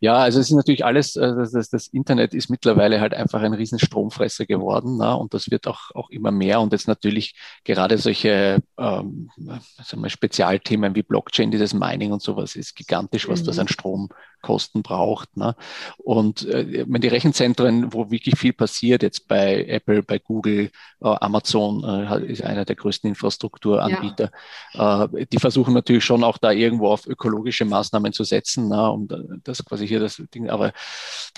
Ja, 0.00 0.16
also 0.16 0.40
es 0.40 0.50
ist 0.50 0.56
natürlich 0.56 0.84
alles, 0.84 1.16
äh, 1.16 1.34
das, 1.52 1.70
das, 1.70 1.86
Internet 1.88 2.34
ist 2.34 2.50
mittlerweile 2.50 3.00
halt 3.00 3.14
einfach 3.14 3.42
ein 3.42 3.54
riesen 3.54 3.78
Stromfresser 3.78 4.46
geworden 4.46 4.96
na, 4.98 5.14
und 5.14 5.34
das 5.34 5.50
wird 5.50 5.66
auch, 5.68 5.90
auch 5.94 6.10
immer 6.10 6.30
mehr 6.30 6.60
und 6.60 6.72
jetzt 6.72 6.88
natürlich 6.88 7.34
gerade 7.64 7.98
solche 7.98 8.58
ähm, 8.78 9.30
sagen 9.36 10.02
wir, 10.02 10.10
Spezialthemen 10.10 10.94
wie 10.94 11.02
Blockchain, 11.02 11.50
dieses 11.50 11.74
Mining 11.74 12.12
und 12.12 12.22
sowas 12.22 12.56
ist 12.56 12.74
gigantisch, 12.74 13.28
was 13.28 13.42
mhm. 13.42 13.46
das 13.46 13.58
an 13.58 13.68
Strom 13.68 14.08
Kosten 14.42 14.82
braucht. 14.82 15.36
Ne? 15.36 15.54
Und 15.96 16.46
äh, 16.46 16.84
die 16.86 17.08
Rechenzentren, 17.08 17.92
wo 17.92 18.10
wirklich 18.10 18.38
viel 18.38 18.52
passiert, 18.52 19.02
jetzt 19.02 19.28
bei 19.28 19.64
Apple, 19.64 20.02
bei 20.02 20.18
Google, 20.18 20.70
äh, 21.00 21.08
Amazon 21.20 21.82
äh, 21.84 22.26
ist 22.26 22.42
einer 22.42 22.64
der 22.64 22.76
größten 22.76 23.08
Infrastrukturanbieter, 23.08 24.30
ja. 24.74 25.04
äh, 25.04 25.26
die 25.26 25.38
versuchen 25.38 25.74
natürlich 25.74 26.04
schon 26.04 26.24
auch 26.24 26.38
da 26.38 26.50
irgendwo 26.50 26.88
auf 26.88 27.06
ökologische 27.06 27.64
Maßnahmen 27.64 28.12
zu 28.12 28.24
setzen, 28.24 28.68
ne? 28.68 28.90
um 28.90 29.08
das 29.44 29.64
quasi 29.64 29.86
hier 29.86 30.00
das 30.00 30.22
Ding, 30.34 30.50
aber 30.50 30.72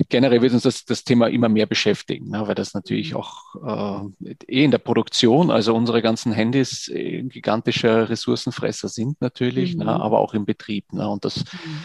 generell 0.08 0.42
wird 0.42 0.52
uns 0.52 0.62
das, 0.62 0.84
das 0.84 1.04
Thema 1.04 1.28
immer 1.28 1.48
mehr 1.48 1.66
beschäftigen, 1.66 2.30
ne? 2.30 2.46
weil 2.46 2.54
das 2.54 2.74
natürlich 2.74 3.12
mhm. 3.12 3.16
auch 3.16 4.10
äh, 4.24 4.34
eh 4.48 4.64
in 4.64 4.70
der 4.70 4.78
Produktion, 4.78 5.50
also 5.50 5.74
unsere 5.74 6.02
ganzen 6.02 6.32
Handys 6.32 6.88
äh, 6.88 7.22
gigantischer 7.22 8.08
Ressourcenfresser 8.08 8.88
sind 8.88 9.20
natürlich, 9.20 9.76
ne? 9.76 9.84
mhm. 9.84 9.90
aber 9.90 10.18
auch 10.20 10.34
im 10.34 10.44
Betrieb. 10.44 10.92
Ne? 10.92 11.08
Und 11.08 11.24
das 11.24 11.44
mhm 11.44 11.84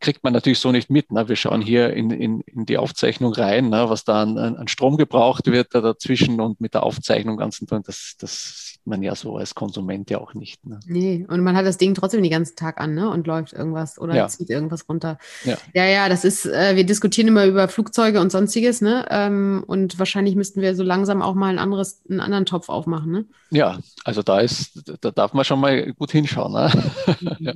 kriegt 0.00 0.24
man 0.24 0.32
natürlich 0.32 0.58
so 0.58 0.72
nicht 0.72 0.90
mit. 0.90 1.12
Ne? 1.12 1.28
Wir 1.28 1.36
schauen 1.36 1.60
hier 1.60 1.92
in, 1.92 2.10
in, 2.10 2.40
in 2.40 2.66
die 2.66 2.78
Aufzeichnung 2.78 3.32
rein, 3.32 3.68
ne? 3.68 3.88
was 3.88 4.04
da 4.04 4.22
an, 4.22 4.38
an 4.38 4.68
Strom 4.68 4.96
gebraucht 4.96 5.46
wird 5.46 5.74
da 5.74 5.80
dazwischen 5.80 6.40
und 6.40 6.60
mit 6.60 6.74
der 6.74 6.82
Aufzeichnung 6.82 7.36
ganzen 7.36 7.66
das, 7.66 8.16
das 8.18 8.72
sieht 8.72 8.86
man 8.86 9.02
ja 9.02 9.14
so 9.14 9.36
als 9.36 9.54
Konsument 9.54 10.10
ja 10.10 10.18
auch 10.18 10.34
nicht. 10.34 10.66
Ne? 10.66 10.80
Nee, 10.86 11.26
und 11.28 11.40
man 11.40 11.56
hat 11.56 11.66
das 11.66 11.78
Ding 11.78 11.94
trotzdem 11.94 12.22
den 12.22 12.30
ganzen 12.30 12.56
Tag 12.56 12.80
an 12.80 12.94
ne? 12.94 13.10
und 13.10 13.26
läuft 13.26 13.52
irgendwas 13.52 13.98
oder 13.98 14.14
ja. 14.14 14.28
zieht 14.28 14.50
irgendwas 14.50 14.88
runter. 14.88 15.18
Ja, 15.44 15.56
ja, 15.74 15.84
ja 15.84 16.08
das 16.08 16.24
ist, 16.24 16.46
äh, 16.46 16.74
wir 16.74 16.84
diskutieren 16.84 17.28
immer 17.28 17.46
über 17.46 17.68
Flugzeuge 17.68 18.20
und 18.20 18.32
sonstiges, 18.32 18.80
ne? 18.80 19.06
Ähm, 19.10 19.64
und 19.66 19.98
wahrscheinlich 19.98 20.36
müssten 20.36 20.60
wir 20.60 20.74
so 20.74 20.82
langsam 20.82 21.22
auch 21.22 21.34
mal 21.34 21.48
ein 21.48 21.58
anderes, 21.58 22.02
einen 22.08 22.20
anderen 22.20 22.46
Topf 22.46 22.68
aufmachen, 22.68 23.12
ne? 23.12 23.24
Ja, 23.50 23.78
also 24.04 24.22
da 24.22 24.40
ist, 24.40 24.82
da 25.00 25.10
darf 25.10 25.32
man 25.32 25.44
schon 25.44 25.60
mal 25.60 25.92
gut 25.92 26.12
hinschauen. 26.12 26.52
Ne? 26.52 26.70
Mhm. 27.20 27.36
ja. 27.40 27.52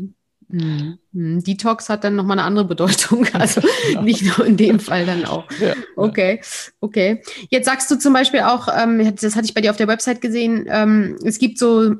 Mhm. 0.48 0.98
mhm. 1.12 1.42
Detox 1.42 1.88
hat 1.88 2.04
dann 2.04 2.14
nochmal 2.16 2.38
eine 2.38 2.46
andere 2.46 2.64
Bedeutung, 2.64 3.26
also 3.32 3.60
ja. 3.92 4.02
nicht 4.02 4.22
nur 4.22 4.46
in 4.46 4.56
dem 4.56 4.80
Fall 4.80 5.06
dann 5.06 5.24
auch. 5.24 5.44
Ja, 5.60 5.74
okay, 5.96 6.40
okay. 6.80 7.22
Jetzt 7.50 7.66
sagst 7.66 7.90
du 7.90 7.96
zum 7.96 8.12
Beispiel 8.12 8.40
auch, 8.40 8.68
ähm, 8.68 9.14
das 9.16 9.34
hatte 9.36 9.46
ich 9.46 9.54
bei 9.54 9.60
dir 9.60 9.70
auf 9.70 9.76
der 9.76 9.88
Website 9.88 10.20
gesehen, 10.20 10.66
ähm, 10.68 11.16
es 11.24 11.38
gibt 11.38 11.58
so 11.58 11.94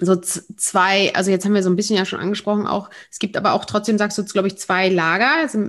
so 0.00 0.16
zwei, 0.16 1.14
also 1.14 1.30
jetzt 1.30 1.44
haben 1.44 1.54
wir 1.54 1.62
so 1.62 1.70
ein 1.70 1.76
bisschen 1.76 1.96
ja 1.96 2.04
schon 2.04 2.20
angesprochen 2.20 2.66
auch, 2.66 2.90
es 3.10 3.18
gibt 3.18 3.36
aber 3.36 3.52
auch 3.52 3.64
trotzdem, 3.64 3.98
sagst 3.98 4.16
du, 4.18 4.24
glaube 4.24 4.48
ich, 4.48 4.56
zwei 4.56 4.88
Lager. 4.88 5.36
Also, 5.42 5.68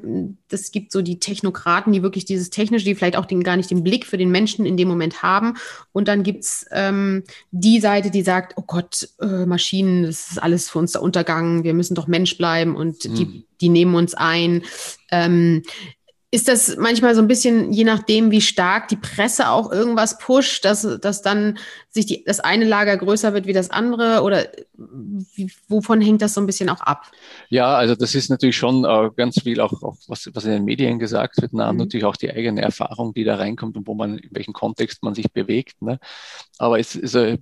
das 0.49 0.71
gibt 0.71 0.91
so 0.91 1.01
die 1.01 1.19
Technokraten, 1.19 1.93
die 1.93 2.03
wirklich 2.03 2.25
dieses 2.25 2.49
Technische, 2.49 2.85
die 2.85 2.95
vielleicht 2.95 3.17
auch 3.17 3.25
den, 3.25 3.43
gar 3.43 3.57
nicht 3.57 3.71
den 3.71 3.83
Blick 3.83 4.05
für 4.05 4.17
den 4.17 4.31
Menschen 4.31 4.65
in 4.65 4.77
dem 4.77 4.87
Moment 4.87 5.23
haben. 5.23 5.55
Und 5.91 6.07
dann 6.07 6.23
gibt's 6.23 6.65
ähm, 6.71 7.23
die 7.51 7.79
Seite, 7.79 8.11
die 8.11 8.21
sagt, 8.21 8.53
oh 8.57 8.63
Gott, 8.65 9.09
äh, 9.19 9.45
Maschinen, 9.45 10.03
das 10.03 10.31
ist 10.31 10.41
alles 10.41 10.69
für 10.69 10.79
uns 10.79 10.91
der 10.91 11.01
Untergang, 11.01 11.63
wir 11.63 11.73
müssen 11.73 11.95
doch 11.95 12.07
Mensch 12.07 12.37
bleiben 12.37 12.75
und 12.75 13.05
mhm. 13.05 13.15
die, 13.15 13.47
die 13.61 13.69
nehmen 13.69 13.95
uns 13.95 14.13
ein. 14.13 14.63
Ähm, 15.11 15.63
ist 16.31 16.47
das 16.47 16.77
manchmal 16.77 17.15
so 17.15 17.21
ein 17.21 17.27
bisschen, 17.27 17.73
je 17.73 17.83
nachdem, 17.83 18.29
wie 18.29 18.41
stark 18.41 18.87
die 18.87 18.95
Presse 18.95 19.49
auch 19.49 19.71
irgendwas 19.71 20.19
pusht, 20.19 20.63
dass, 20.63 20.87
dass 21.01 21.23
dann 21.23 21.57
sich 21.89 22.05
die, 22.05 22.23
das 22.23 22.39
eine 22.39 22.65
Lager 22.65 22.95
größer 22.97 23.33
wird 23.33 23.47
wie 23.47 23.53
das 23.53 23.71
andere? 23.71 24.21
Oder 24.21 24.47
wie, 24.77 25.51
wovon 25.67 26.01
hängt 26.01 26.21
das 26.21 26.35
so 26.35 26.41
ein 26.41 26.45
bisschen 26.45 26.69
auch 26.69 26.81
ab? 26.81 27.11
Ja, 27.49 27.75
also 27.75 27.95
das 27.95 28.13
ist 28.13 28.29
natürlich 28.29 28.57
schon 28.57 28.85
äh, 28.85 29.09
ganz 29.15 29.41
viel 29.41 29.59
auch, 29.59 29.81
auch 29.81 29.97
was, 30.07 30.29
was 30.31 30.45
in 30.45 30.51
den 30.51 30.65
Medien 30.65 30.99
gesagt 30.99 31.41
wird, 31.41 31.51
na, 31.53 31.73
mhm. 31.73 31.79
natürlich 31.79 32.05
auch 32.05 32.15
die 32.15 32.29
eigene 32.29 32.61
Erfahrung, 32.61 33.15
die 33.15 33.23
da 33.23 33.37
reinkommt 33.37 33.75
und 33.75 33.87
wo 33.87 33.95
man, 33.95 34.19
in 34.19 34.29
welchem 34.31 34.53
Kontext 34.53 35.01
man 35.01 35.15
sich 35.15 35.31
bewegt. 35.31 35.81
Ne? 35.81 35.99
Aber 36.59 36.79
es 36.79 36.95
ist, 36.95 37.15
also, 37.15 37.41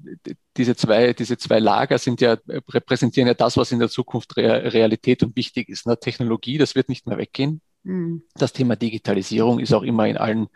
diese 0.56 0.78
zwei, 0.78 1.12
diese 1.12 1.38
zwei 1.38 1.60
Lager 1.60 1.97
sind 1.97 2.21
ja, 2.21 2.38
repräsentieren 2.69 3.28
ja 3.28 3.34
das, 3.34 3.58
was 3.58 3.73
in 3.73 3.80
der 3.80 3.89
Zukunft 3.89 4.38
Realität 4.38 5.23
und 5.23 5.36
wichtig 5.36 5.67
ist. 5.67 5.86
Ne? 5.86 6.00
Technologie, 6.00 6.58
das 6.58 6.73
wird 6.73 6.88
nicht 6.88 7.06
mehr 7.06 7.17
weggehen. 7.17 7.62
Mhm. 7.88 8.23
Das 8.36 8.52
Thema 8.52 8.76
Digitalisierung 8.76 9.60
ist 9.60 9.73
auch 9.73 9.84
immer 9.84 10.08
in 10.08 10.17
allen 10.17 10.47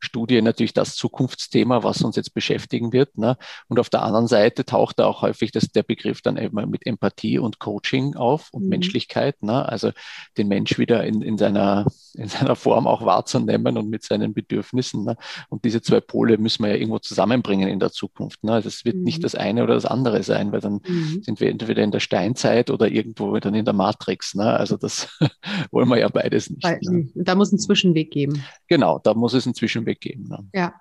Studien 0.00 0.44
natürlich 0.44 0.74
das 0.74 0.96
Zukunftsthema, 0.96 1.84
was 1.84 2.02
uns 2.02 2.16
jetzt 2.16 2.34
beschäftigen 2.34 2.92
wird. 2.92 3.16
Ne? 3.16 3.36
Und 3.68 3.78
auf 3.78 3.90
der 3.90 4.02
anderen 4.02 4.26
Seite 4.26 4.64
taucht 4.64 4.98
da 4.98 5.06
auch 5.06 5.22
häufig 5.22 5.52
das, 5.52 5.68
der 5.68 5.84
Begriff 5.84 6.20
dann 6.20 6.36
eben 6.36 6.68
mit 6.68 6.86
Empathie 6.86 7.38
und 7.38 7.60
Coaching 7.60 8.16
auf 8.16 8.48
und 8.50 8.64
mhm. 8.64 8.70
Menschlichkeit. 8.70 9.40
Ne? 9.42 9.66
Also 9.68 9.92
den 10.36 10.48
Mensch 10.48 10.78
wieder 10.78 11.04
in, 11.04 11.22
in, 11.22 11.38
seiner, 11.38 11.86
in 12.14 12.26
seiner 12.26 12.56
Form 12.56 12.88
auch 12.88 13.04
wahrzunehmen 13.04 13.78
und 13.78 13.88
mit 13.88 14.02
seinen 14.02 14.34
Bedürfnissen. 14.34 15.04
Ne? 15.04 15.16
Und 15.48 15.64
diese 15.64 15.82
zwei 15.82 16.00
Pole 16.00 16.38
müssen 16.38 16.64
wir 16.64 16.70
ja 16.70 16.76
irgendwo 16.76 16.98
zusammenbringen 16.98 17.68
in 17.68 17.78
der 17.78 17.92
Zukunft. 17.92 18.42
Ne? 18.42 18.60
Das 18.62 18.84
wird 18.84 18.96
mhm. 18.96 19.04
nicht 19.04 19.22
das 19.22 19.36
eine 19.36 19.62
oder 19.62 19.74
das 19.74 19.86
andere 19.86 20.24
sein, 20.24 20.50
weil 20.50 20.60
dann 20.60 20.80
mhm. 20.84 21.22
sind 21.22 21.38
wir 21.38 21.50
entweder 21.50 21.84
in 21.84 21.92
der 21.92 22.00
Steinzeit 22.00 22.68
oder 22.68 22.88
irgendwo 22.88 23.38
dann 23.38 23.54
in 23.54 23.64
der 23.64 23.74
Matrix. 23.74 24.34
Ne? 24.34 24.44
Also 24.44 24.76
das 24.76 25.08
wollen 25.70 25.88
wir 25.88 25.98
ja 25.98 26.08
beides 26.08 26.50
nicht. 26.50 26.64
Weil, 26.64 26.79
ne? 26.82 27.08
Da 27.14 27.34
muss 27.34 27.52
ein 27.52 27.58
Zwischenweg 27.58 28.10
geben. 28.10 28.42
Genau, 28.68 28.98
da 29.02 29.14
muss 29.14 29.34
es 29.34 29.46
einen 29.46 29.54
Zwischenweg 29.54 30.00
geben. 30.00 30.28
Ne? 30.28 30.48
Ja. 30.54 30.74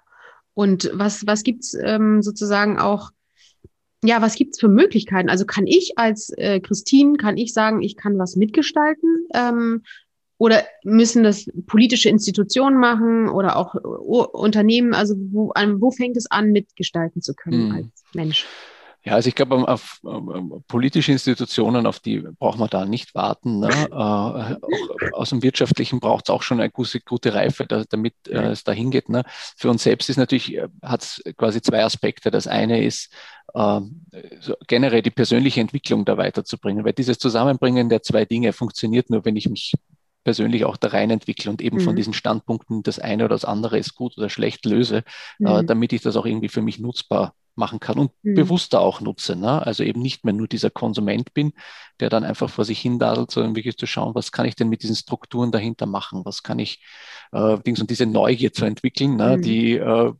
Und 0.54 0.90
was, 0.94 1.26
was 1.26 1.44
gibt 1.44 1.64
es 1.64 1.74
ähm, 1.82 2.22
sozusagen 2.22 2.80
auch, 2.80 3.12
ja, 4.04 4.22
was 4.22 4.36
gibt 4.36 4.56
es 4.56 4.60
für 4.60 4.68
Möglichkeiten? 4.68 5.30
Also 5.30 5.46
kann 5.46 5.68
ich 5.68 5.98
als 5.98 6.30
äh, 6.38 6.60
Christine, 6.60 7.18
kann 7.18 7.38
ich 7.38 7.54
sagen, 7.54 7.82
ich 7.82 7.96
kann 7.96 8.18
was 8.18 8.36
mitgestalten? 8.36 9.28
Ähm, 9.34 9.84
oder 10.38 10.64
müssen 10.84 11.24
das 11.24 11.48
politische 11.68 12.08
Institutionen 12.08 12.80
machen 12.80 13.28
oder 13.28 13.58
auch 13.58 13.76
uh, 13.76 14.24
Unternehmen? 14.24 14.94
Also 14.94 15.16
wo, 15.18 15.50
wo 15.50 15.92
fängt 15.92 16.16
es 16.16 16.32
an, 16.32 16.52
mitgestalten 16.52 17.22
zu 17.22 17.34
können 17.34 17.70
hm. 17.70 17.76
als 17.76 18.04
Mensch? 18.14 18.46
Ja, 19.06 19.14
also 19.14 19.30
ich 19.30 19.36
glaube, 19.36 19.56
auf, 19.68 20.00
auf, 20.04 20.68
politische 20.68 21.14
Institutionen, 21.14 21.86
auf 21.88 22.00
die 22.00 22.20
braucht 22.20 22.60
man 22.60 22.70
da 22.70 22.86
nicht 22.86 23.16
warten. 23.16 23.60
Ne? 23.60 23.70
Äh, 23.90 25.12
aus 25.14 25.30
dem 25.30 25.42
Wirtschaftlichen 25.42 26.00
braucht 26.00 26.28
es 26.28 26.30
auch 26.34 26.42
schon 26.42 26.60
eine 26.60 26.70
gute, 26.70 27.00
gute 27.02 27.34
Reife, 27.34 27.66
da, 27.66 27.84
damit 27.90 28.14
äh, 28.28 28.52
es 28.52 28.64
dahin 28.64 28.92
geht. 28.92 29.10
Ne? 29.10 29.24
Für 29.58 29.70
uns 29.70 29.84
selbst 29.84 30.10
ist 30.10 30.18
natürlich, 30.18 30.56
äh, 30.56 30.68
hat 30.82 31.04
es 31.04 31.22
quasi 31.38 31.62
zwei 31.62 31.84
Aspekte. 31.84 32.32
Das 32.32 32.48
eine 32.48 32.84
ist, 32.84 33.14
äh, 33.54 33.82
so 34.40 34.56
generell 34.68 35.02
die 35.02 35.12
persönliche 35.12 35.62
Entwicklung 35.62 36.06
da 36.06 36.18
weiterzubringen, 36.18 36.86
weil 36.86 36.94
dieses 36.94 37.18
Zusammenbringen 37.18 37.90
der 37.90 38.04
zwei 38.04 38.26
Dinge 38.26 38.54
funktioniert 38.54 39.10
nur, 39.10 39.26
wenn 39.26 39.36
ich 39.36 39.50
mich 39.50 39.74
persönlich 40.24 40.66
auch 40.66 40.78
da 40.78 40.90
rein 40.90 41.10
entwickle 41.10 41.50
und 41.50 41.62
eben 41.62 41.78
mhm. 41.78 41.82
von 41.82 41.96
diesen 41.96 42.14
Standpunkten 42.14 42.84
das 42.84 43.00
eine 43.00 43.26
oder 43.26 43.36
das 43.36 43.46
andere 43.46 43.78
ist 43.78 43.96
gut 43.96 44.18
oder 44.18 44.30
schlecht 44.30 44.66
löse, 44.66 45.04
äh, 45.40 45.62
mhm. 45.62 45.68
damit 45.68 45.94
ich 45.94 46.02
das 46.02 46.16
auch 46.16 46.26
irgendwie 46.26 46.50
für 46.50 46.62
mich 46.62 46.80
nutzbar 46.80 47.34
machen 47.60 47.80
kann 47.80 48.00
und 48.00 48.12
mhm. 48.24 48.34
bewusster 48.36 48.82
auch 48.82 49.02
nutze. 49.02 49.36
Ne? 49.36 49.66
Also 49.66 49.84
eben 49.84 50.02
nicht 50.02 50.26
mehr 50.26 50.34
nur 50.34 50.48
dieser 50.48 50.72
Konsument 50.72 51.34
bin, 51.34 51.54
der 52.00 52.10
dann 52.10 52.24
einfach 52.24 52.50
vor 52.50 52.66
sich 52.66 52.80
hin 52.80 52.98
dadelt, 52.98 53.30
sondern 53.30 53.56
wirklich 53.56 53.78
zu 53.78 53.86
schauen, 53.86 54.16
was 54.16 54.32
kann 54.32 54.46
ich 54.46 54.56
denn 54.56 54.70
mit 54.70 54.82
diesen 54.84 54.96
Strukturen 54.96 55.52
dahinter 55.52 55.86
machen? 55.86 56.26
Was 56.26 56.44
kann 56.44 56.58
ich, 56.60 56.82
äh, 57.32 57.60
Dings 57.60 57.80
und 57.80 57.90
diese 57.90 58.06
Neugier 58.06 58.54
zu 58.54 58.66
entwickeln, 58.66 59.18
ne? 59.18 59.38
Mhm. 59.38 59.42
die 59.42 59.74
äh, 59.74 60.14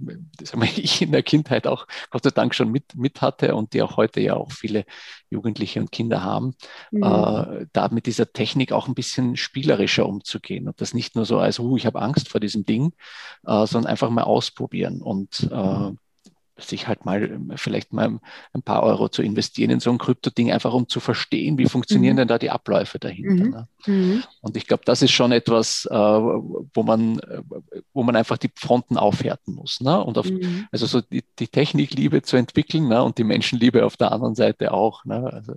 ich 0.76 1.02
in 1.02 1.12
der 1.12 1.24
Kindheit 1.24 1.66
auch 1.66 1.88
Gott 2.12 2.24
sei 2.24 2.32
Dank 2.32 2.54
schon 2.54 2.72
mit, 2.72 2.96
mit 2.96 3.22
hatte 3.22 3.56
und 3.56 3.74
die 3.74 3.82
auch 3.82 3.98
heute 3.98 4.22
ja 4.22 4.36
auch 4.36 4.52
viele 4.52 4.86
Jugendliche 5.30 5.80
und 5.80 5.92
Kinder 5.92 6.24
haben, 6.24 6.56
mhm. 6.92 7.04
äh, 7.04 7.66
da 7.72 7.90
mit 7.92 8.06
dieser 8.06 8.32
Technik 8.32 8.72
auch 8.72 8.88
ein 8.88 8.96
bisschen 8.96 9.38
spielerischer 9.38 10.06
umzugehen 10.06 10.68
und 10.68 10.82
das 10.82 10.94
nicht 10.94 11.16
nur 11.16 11.26
so 11.26 11.40
als, 11.40 11.60
uh, 11.60 11.78
ich 11.78 11.86
habe 11.86 12.02
Angst 12.02 12.30
vor 12.30 12.40
diesem 12.40 12.66
Ding, 12.66 12.94
äh, 13.46 13.66
sondern 13.66 13.86
einfach 13.86 14.10
mal 14.10 14.24
ausprobieren 14.24 15.02
und 15.02 15.50
äh, 15.52 15.92
sich 16.60 16.88
halt 16.88 17.06
mal 17.06 17.40
vielleicht 17.56 17.94
mal 17.94 18.20
ein 18.54 18.62
paar 18.62 18.84
Euro 18.84 19.10
zu 19.10 19.22
investieren 19.22 19.72
in 19.72 19.80
so 19.80 19.92
ein 19.92 19.98
Krypto-Ding, 19.98 20.52
einfach 20.52 20.74
um 20.74 20.88
zu 20.88 21.00
verstehen, 21.00 21.58
wie 21.58 21.66
funktionieren 21.66 22.14
mhm. 22.14 22.18
denn 22.18 22.28
da 22.28 22.38
die 22.38 22.50
Abläufe 22.50 23.00
dahinter. 23.00 23.46
Mhm. 23.46 23.52
Ne? 23.52 23.68
Mhm. 23.86 24.24
Und 24.42 24.58
ich 24.58 24.68
glaube, 24.68 24.84
das 24.86 25.02
ist 25.02 25.12
schon 25.12 25.32
etwas, 25.32 25.88
äh, 25.90 25.96
wo 25.96 26.84
man, 26.84 27.20
wo 27.94 28.04
man 28.04 28.16
einfach 28.16 28.38
die 28.38 28.52
Fronten 28.56 28.98
aufhärten 28.98 29.56
muss. 29.56 29.82
Ne? 29.82 30.04
Und 30.04 30.18
auf, 30.18 30.30
mhm. 30.30 30.68
also 30.72 30.86
so 30.86 31.02
die, 31.02 31.24
die 31.40 31.48
Technikliebe 31.48 32.22
zu 32.22 32.38
entwickeln 32.38 32.88
ne? 32.88 33.04
und 33.04 33.18
die 33.18 33.24
Menschenliebe 33.24 33.86
auf 33.86 33.98
der 33.98 34.12
anderen 34.12 34.36
Seite 34.36 34.74
auch. 34.74 35.06
Ne? 35.06 35.32
Also 35.32 35.56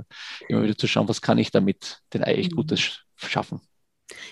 immer 0.49 0.63
wieder 0.63 0.77
zu 0.77 0.87
schauen, 0.87 1.09
was 1.09 1.23
kann 1.23 1.39
ich 1.39 1.51
damit 1.51 2.01
denn 2.13 2.25
eigentlich 2.25 2.51
mhm. 2.51 2.57
Gutes 2.57 3.01
schaffen. 3.17 3.61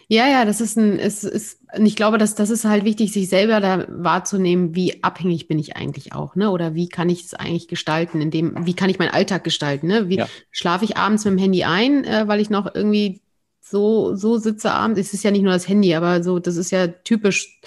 Ja, 0.08 0.28
ja, 0.28 0.44
das 0.44 0.60
ist 0.60 0.76
ein, 0.76 0.98
es 0.98 1.24
ist, 1.24 1.60
ich 1.78 1.96
glaube, 1.96 2.18
dass 2.18 2.34
das 2.34 2.50
ist 2.50 2.64
halt 2.64 2.84
wichtig, 2.84 3.12
sich 3.12 3.28
selber 3.28 3.60
da 3.60 3.86
wahrzunehmen, 3.88 4.74
wie 4.74 5.02
abhängig 5.02 5.48
bin 5.48 5.58
ich 5.58 5.76
eigentlich 5.76 6.12
auch, 6.12 6.34
ne? 6.36 6.50
Oder 6.50 6.74
wie 6.74 6.88
kann 6.88 7.08
ich 7.08 7.24
es 7.24 7.34
eigentlich 7.34 7.68
gestalten, 7.68 8.20
in 8.20 8.30
dem, 8.30 8.66
wie 8.66 8.74
kann 8.74 8.90
ich 8.90 8.98
meinen 8.98 9.14
Alltag 9.14 9.44
gestalten, 9.44 9.86
ne? 9.86 10.08
Wie 10.08 10.18
ja. 10.18 10.28
schlafe 10.50 10.84
ich 10.84 10.96
abends 10.96 11.24
mit 11.24 11.32
dem 11.32 11.38
Handy 11.38 11.64
ein, 11.64 12.04
äh, 12.04 12.26
weil 12.26 12.40
ich 12.40 12.50
noch 12.50 12.74
irgendwie 12.74 13.20
so, 13.70 14.16
so 14.16 14.36
sitze 14.36 14.72
abends. 14.72 14.98
Es 14.98 15.14
ist 15.14 15.22
ja 15.22 15.30
nicht 15.30 15.42
nur 15.42 15.52
das 15.52 15.68
Handy, 15.68 15.94
aber 15.94 16.22
so, 16.22 16.40
das 16.40 16.56
ist 16.56 16.72
ja 16.72 16.88
typisch, 16.88 17.60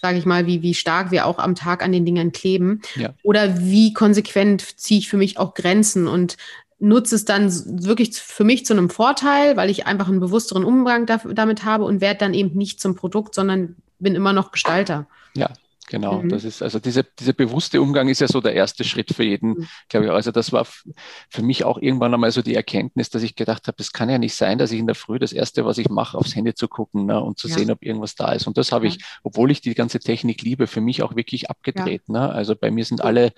sage 0.00 0.18
ich 0.18 0.24
mal, 0.24 0.46
wie, 0.46 0.62
wie 0.62 0.74
stark 0.74 1.10
wir 1.10 1.26
auch 1.26 1.38
am 1.38 1.56
Tag 1.56 1.82
an 1.82 1.92
den 1.92 2.04
Dingern 2.04 2.32
kleben. 2.32 2.80
Ja. 2.94 3.14
Oder 3.24 3.58
wie 3.60 3.92
konsequent 3.92 4.78
ziehe 4.78 5.00
ich 5.00 5.08
für 5.08 5.16
mich 5.16 5.38
auch 5.38 5.54
Grenzen 5.54 6.06
und 6.06 6.36
nutze 6.78 7.16
es 7.16 7.24
dann 7.24 7.50
wirklich 7.86 8.16
für 8.16 8.44
mich 8.44 8.64
zu 8.64 8.72
einem 8.72 8.90
Vorteil, 8.90 9.56
weil 9.56 9.70
ich 9.70 9.86
einfach 9.86 10.08
einen 10.08 10.20
bewussteren 10.20 10.64
Umgang 10.64 11.06
damit 11.06 11.64
habe 11.64 11.84
und 11.84 12.00
werde 12.00 12.20
dann 12.20 12.34
eben 12.34 12.56
nicht 12.56 12.80
zum 12.80 12.94
Produkt, 12.94 13.34
sondern 13.34 13.76
bin 13.98 14.14
immer 14.14 14.32
noch 14.32 14.52
Gestalter. 14.52 15.06
Ja, 15.34 15.50
Genau, 15.88 16.20
mhm. 16.20 16.28
das 16.28 16.44
ist 16.44 16.62
also 16.62 16.78
diese, 16.78 17.02
dieser 17.02 17.32
bewusste 17.32 17.80
Umgang 17.80 18.08
ist 18.08 18.20
ja 18.20 18.28
so 18.28 18.40
der 18.40 18.52
erste 18.52 18.84
Schritt 18.84 19.14
für 19.14 19.24
jeden, 19.24 19.50
mhm. 19.50 19.68
glaube 19.88 20.06
ich. 20.06 20.12
Also 20.12 20.30
das 20.30 20.52
war 20.52 20.66
für 20.66 21.42
mich 21.42 21.64
auch 21.64 21.78
irgendwann 21.78 22.12
einmal 22.12 22.30
so 22.30 22.42
die 22.42 22.54
Erkenntnis, 22.54 23.08
dass 23.08 23.22
ich 23.22 23.36
gedacht 23.36 23.66
habe, 23.68 23.76
das 23.78 23.92
kann 23.92 24.10
ja 24.10 24.18
nicht 24.18 24.34
sein, 24.34 24.58
dass 24.58 24.70
ich 24.70 24.78
in 24.78 24.86
der 24.86 24.94
Früh 24.94 25.18
das 25.18 25.32
erste, 25.32 25.64
was 25.64 25.78
ich 25.78 25.88
mache, 25.88 26.18
aufs 26.18 26.36
Handy 26.36 26.54
zu 26.54 26.68
gucken 26.68 27.06
ne, 27.06 27.20
und 27.22 27.38
zu 27.38 27.48
ja. 27.48 27.56
sehen, 27.56 27.70
ob 27.70 27.82
irgendwas 27.82 28.14
da 28.14 28.32
ist. 28.32 28.46
Und 28.46 28.58
das 28.58 28.70
habe 28.70 28.86
ja. 28.86 28.92
ich, 28.92 29.04
obwohl 29.22 29.50
ich 29.50 29.62
die 29.62 29.74
ganze 29.74 29.98
Technik 29.98 30.42
liebe, 30.42 30.66
für 30.66 30.82
mich 30.82 31.02
auch 31.02 31.16
wirklich 31.16 31.48
abgedreht. 31.48 32.02
Ja. 32.08 32.12
Ne? 32.12 32.32
Also 32.32 32.54
bei 32.54 32.70
mir 32.70 32.84
sind 32.84 33.00
alle 33.00 33.32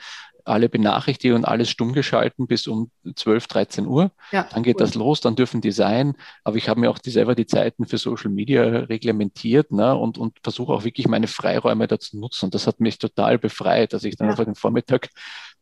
alle 0.45 0.69
Benachrichtigungen, 0.69 1.45
alles 1.45 1.71
stumm 1.71 1.93
geschalten 1.93 2.47
bis 2.47 2.67
um 2.67 2.91
12, 3.15 3.47
13 3.47 3.87
Uhr. 3.87 4.11
Ja, 4.33 4.47
dann 4.53 4.63
geht 4.63 4.77
cool. 4.77 4.87
das 4.87 4.95
los, 4.95 5.21
dann 5.21 5.37
dürfen 5.37 5.61
die 5.61 5.73
sein. 5.73 6.15
Aber 6.45 6.57
ich 6.57 6.69
habe 6.69 6.81
mir 6.81 6.91
auch 6.91 6.99
die, 6.99 7.11
selber 7.11 7.35
die 7.35 7.47
Zeiten 7.47 7.87
für 7.87 7.99
Social 7.99 8.31
Media 8.31 8.63
reglementiert 8.63 9.73
ne, 9.73 9.95
und, 9.97 10.19
und 10.19 10.39
versuche 10.43 10.73
auch 10.73 10.85
wirklich 10.85 11.09
meine 11.09 11.27
Freiräume 11.27 11.87
dazu 11.87 12.19
nutzen. 12.19 12.47
Und 12.47 12.55
das 12.55 12.67
hat 12.67 12.81
mich 12.81 12.99
total 12.99 13.39
befreit, 13.39 13.93
dass 13.93 14.05
ich 14.05 14.17
dann 14.17 14.27
ja. 14.27 14.33
einfach 14.33 14.45
den 14.45 14.55
Vormittag 14.55 15.09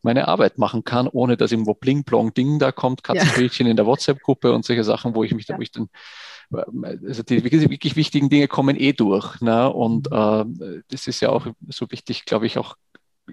meine 0.01 0.27
Arbeit 0.27 0.57
machen 0.57 0.83
kann, 0.83 1.07
ohne 1.07 1.37
dass 1.37 1.51
irgendwo 1.51 1.73
Bling 1.73 2.03
Plong 2.03 2.33
Ding 2.33 2.59
da 2.59 2.71
kommt, 2.71 3.03
Katzenbildchen 3.03 3.67
ja. 3.67 3.71
in 3.71 3.77
der 3.77 3.85
WhatsApp-Gruppe 3.85 4.53
und 4.53 4.65
solche 4.65 4.83
Sachen, 4.83 5.15
wo 5.15 5.23
ich 5.23 5.33
mich, 5.33 5.47
ja. 5.47 5.57
wo 5.57 5.61
ich 5.61 5.71
dann 5.71 5.89
also 6.51 7.23
die 7.23 7.43
wirklich, 7.43 7.69
wirklich 7.69 7.95
wichtigen 7.95 8.29
Dinge 8.29 8.47
kommen 8.47 8.75
eh 8.75 8.93
durch. 8.93 9.39
Ne? 9.41 9.71
Und 9.71 10.09
mhm. 10.09 10.57
äh, 10.61 10.81
das 10.89 11.07
ist 11.07 11.19
ja 11.21 11.29
auch 11.29 11.47
so 11.67 11.91
wichtig, 11.91 12.25
glaube 12.25 12.47
ich, 12.47 12.57
auch 12.57 12.75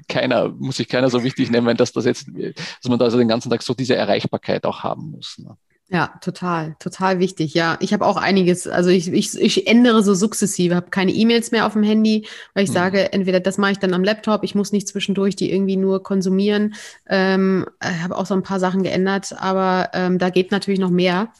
keiner, 0.08 0.48
muss 0.48 0.76
sich 0.76 0.88
keiner 0.88 1.10
so 1.10 1.22
wichtig 1.22 1.50
nehmen, 1.50 1.76
dass 1.76 1.92
das 1.92 2.04
jetzt, 2.04 2.28
dass 2.28 2.88
man 2.88 2.98
da 2.98 3.06
also 3.06 3.18
den 3.18 3.28
ganzen 3.28 3.50
Tag 3.50 3.62
so 3.62 3.74
diese 3.74 3.96
Erreichbarkeit 3.96 4.64
auch 4.64 4.82
haben 4.82 5.10
muss. 5.10 5.38
Ne? 5.38 5.56
Ja, 5.88 6.18
total, 6.20 6.74
total 6.80 7.20
wichtig. 7.20 7.54
Ja, 7.54 7.76
ich 7.78 7.92
habe 7.92 8.04
auch 8.04 8.16
einiges, 8.16 8.66
also 8.66 8.90
ich, 8.90 9.12
ich, 9.12 9.40
ich 9.40 9.68
ändere 9.68 10.02
so 10.02 10.14
sukzessive, 10.14 10.74
habe 10.74 10.90
keine 10.90 11.12
E-Mails 11.12 11.52
mehr 11.52 11.64
auf 11.64 11.74
dem 11.74 11.84
Handy, 11.84 12.26
weil 12.54 12.64
ich 12.64 12.70
hm. 12.70 12.74
sage, 12.74 13.12
entweder 13.12 13.38
das 13.38 13.56
mache 13.56 13.72
ich 13.72 13.78
dann 13.78 13.94
am 13.94 14.02
Laptop, 14.02 14.42
ich 14.42 14.56
muss 14.56 14.72
nicht 14.72 14.88
zwischendurch 14.88 15.36
die 15.36 15.52
irgendwie 15.52 15.76
nur 15.76 16.02
konsumieren. 16.02 16.74
Ähm, 17.06 17.66
ich 17.80 18.02
habe 18.02 18.16
auch 18.16 18.26
so 18.26 18.34
ein 18.34 18.42
paar 18.42 18.58
Sachen 18.58 18.82
geändert, 18.82 19.32
aber 19.38 19.90
ähm, 19.92 20.18
da 20.18 20.30
geht 20.30 20.50
natürlich 20.50 20.80
noch 20.80 20.90
mehr, 20.90 21.32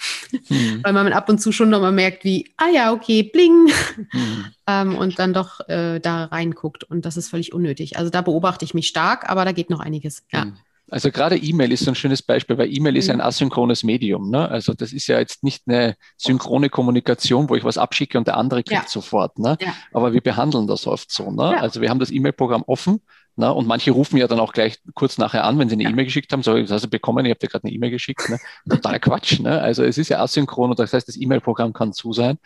hm. 0.46 0.80
weil 0.84 0.92
man 0.92 1.12
ab 1.12 1.28
und 1.28 1.40
zu 1.40 1.50
schon 1.50 1.68
nochmal 1.68 1.90
merkt, 1.90 2.22
wie, 2.22 2.48
ah 2.56 2.68
ja, 2.72 2.92
okay, 2.92 3.24
bling, 3.24 3.66
hm. 4.10 4.44
ähm, 4.68 4.96
und 4.96 5.18
dann 5.18 5.34
doch 5.34 5.58
äh, 5.68 5.98
da 5.98 6.26
reinguckt 6.26 6.84
und 6.84 7.04
das 7.04 7.16
ist 7.16 7.30
völlig 7.30 7.52
unnötig. 7.52 7.98
Also 7.98 8.10
da 8.10 8.22
beobachte 8.22 8.64
ich 8.64 8.74
mich 8.74 8.86
stark, 8.86 9.28
aber 9.28 9.44
da 9.44 9.50
geht 9.50 9.70
noch 9.70 9.80
einiges. 9.80 10.22
Ja. 10.32 10.46
Also 10.88 11.10
gerade 11.10 11.36
E-Mail 11.36 11.72
ist 11.72 11.84
so 11.84 11.90
ein 11.90 11.96
schönes 11.96 12.22
Beispiel, 12.22 12.58
weil 12.58 12.72
E-Mail 12.72 12.96
ist 12.96 13.10
ein 13.10 13.16
mhm. 13.16 13.22
asynchrones 13.22 13.82
Medium. 13.82 14.30
Ne? 14.30 14.48
Also 14.48 14.72
das 14.72 14.92
ist 14.92 15.08
ja 15.08 15.18
jetzt 15.18 15.42
nicht 15.42 15.64
eine 15.66 15.96
synchrone 16.16 16.68
Kommunikation, 16.68 17.48
wo 17.48 17.56
ich 17.56 17.64
was 17.64 17.76
abschicke 17.76 18.16
und 18.16 18.28
der 18.28 18.36
andere 18.36 18.62
kriegt 18.62 18.84
ja. 18.84 18.88
sofort. 18.88 19.38
Ne? 19.38 19.56
Ja. 19.60 19.74
Aber 19.92 20.12
wir 20.12 20.20
behandeln 20.20 20.68
das 20.68 20.86
oft 20.86 21.10
so. 21.10 21.30
Ne? 21.32 21.52
Ja. 21.52 21.60
Also 21.60 21.80
wir 21.80 21.90
haben 21.90 21.98
das 21.98 22.12
E-Mail-Programm 22.12 22.62
offen 22.68 23.00
ne? 23.34 23.52
und 23.52 23.66
manche 23.66 23.90
rufen 23.90 24.16
ja 24.16 24.28
dann 24.28 24.38
auch 24.38 24.52
gleich 24.52 24.78
kurz 24.94 25.18
nachher 25.18 25.42
an, 25.42 25.58
wenn 25.58 25.68
sie 25.68 25.74
eine 25.74 25.84
E-Mail 25.84 26.04
geschickt 26.04 26.32
haben. 26.32 26.44
So, 26.44 26.56
das 26.56 26.70
hast 26.70 26.84
du 26.84 26.88
bekommen, 26.88 27.26
ich 27.26 27.30
habe 27.30 27.40
dir 27.40 27.48
gerade 27.48 27.64
eine 27.64 27.72
E-Mail 27.72 27.90
geschickt. 27.90 28.28
Ne? 28.28 28.38
Total 28.70 29.00
Quatsch. 29.00 29.40
Ne? 29.40 29.60
Also 29.60 29.82
es 29.82 29.98
ist 29.98 30.08
ja 30.08 30.20
asynchron 30.20 30.70
und 30.70 30.78
das 30.78 30.92
heißt, 30.92 31.08
das 31.08 31.16
E-Mail-Programm 31.16 31.72
kann 31.72 31.94
zu 31.94 32.12
sein 32.12 32.38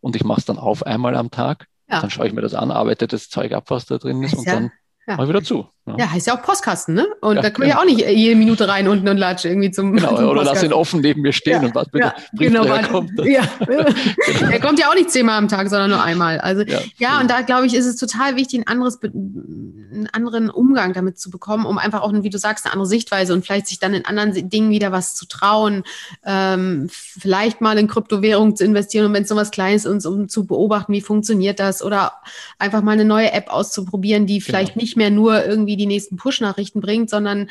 und 0.00 0.16
ich 0.16 0.24
mache 0.24 0.40
es 0.40 0.44
dann 0.44 0.58
auf 0.58 0.84
einmal 0.84 1.16
am 1.16 1.30
Tag. 1.30 1.66
Dann 1.88 2.10
schaue 2.10 2.26
ich 2.26 2.32
mir 2.32 2.42
das 2.42 2.54
an, 2.54 2.70
arbeite 2.72 3.06
das 3.06 3.30
Zeug 3.30 3.52
ab, 3.52 3.70
was 3.70 3.86
da 3.86 3.96
drin 3.96 4.22
ist 4.22 4.34
und 4.34 4.46
dann 4.46 4.72
mal 5.06 5.28
wieder 5.28 5.42
zu. 5.42 5.68
Ja. 5.86 5.94
ja, 5.98 6.10
heißt 6.10 6.26
ja 6.26 6.36
auch 6.36 6.42
Postkasten, 6.42 6.94
ne? 6.94 7.06
Und 7.20 7.36
ja, 7.36 7.42
da 7.42 7.50
können 7.50 7.68
wir 7.68 7.74
ja 7.74 7.80
auch 7.80 7.84
nicht 7.84 8.00
jede 8.00 8.34
Minute 8.34 8.66
rein 8.66 8.88
unten 8.88 9.08
und 9.08 9.18
latschen 9.18 9.52
irgendwie 9.52 9.70
zum. 9.70 9.94
Genau, 9.94 10.16
zum 10.16 10.28
oder 10.28 10.42
lass 10.42 10.60
ihn 10.64 10.72
offen 10.72 11.00
neben 11.00 11.22
mir 11.22 11.32
stehen 11.32 11.64
und 11.64 11.76
warte, 11.76 11.90
bitte. 11.92 12.12
Genau, 12.32 12.64
kommt. 12.88 13.12
Ja. 13.24 13.42
genau. 13.64 13.84
Er 14.50 14.60
kommt 14.60 14.78
ja 14.78 14.88
auch 14.88 14.94
nicht 14.94 15.10
zehnmal 15.10 15.38
am 15.38 15.48
Tag, 15.48 15.68
sondern 15.68 15.90
nur 15.90 16.02
einmal. 16.02 16.40
Also 16.40 16.62
ja, 16.98 17.20
und 17.20 17.30
da 17.30 17.42
glaube 17.42 17.66
ich, 17.66 17.74
ist 17.74 17.86
es 17.86 17.96
total 17.96 18.36
wichtig, 18.36 18.60
ein 18.60 18.66
anderes, 18.66 18.98
einen 19.02 20.08
anderen 20.12 20.50
Umgang 20.50 20.92
damit 20.92 21.18
zu 21.18 21.30
bekommen, 21.30 21.66
um 21.66 21.78
einfach 21.78 22.02
auch, 22.02 22.12
wie 22.12 22.30
du 22.30 22.38
sagst, 22.38 22.64
eine 22.64 22.72
andere 22.72 22.88
Sichtweise 22.88 23.32
und 23.32 23.44
vielleicht 23.44 23.66
sich 23.68 23.78
dann 23.78 23.94
in 23.94 24.04
anderen 24.04 24.48
Dingen 24.48 24.70
wieder 24.70 24.92
was 24.92 25.14
zu 25.14 25.26
trauen, 25.26 25.84
ähm, 26.24 26.88
vielleicht 26.90 27.60
mal 27.60 27.78
in 27.78 27.86
Kryptowährung 27.86 28.56
zu 28.56 28.64
investieren 28.64 29.06
und 29.06 29.12
wenn 29.12 29.22
es 29.22 29.28
so 29.28 29.36
was 29.36 29.50
Kleines 29.50 29.84
ist, 29.84 30.06
um 30.06 30.28
zu 30.28 30.46
beobachten, 30.46 30.92
wie 30.92 31.00
funktioniert 31.00 31.60
das 31.60 31.82
oder 31.82 32.12
einfach 32.58 32.82
mal 32.82 32.92
eine 32.92 33.04
neue 33.04 33.32
App 33.32 33.50
auszuprobieren, 33.50 34.26
die 34.26 34.40
vielleicht 34.40 34.74
genau. 34.74 34.82
nicht 34.82 34.96
mehr 34.96 35.10
nur 35.10 35.44
irgendwie 35.44 35.75
die 35.76 35.86
nächsten 35.86 36.16
Push-Nachrichten 36.16 36.80
bringt, 36.80 37.10
sondern 37.10 37.50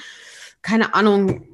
keine 0.61 0.95
Ahnung, 0.95 1.47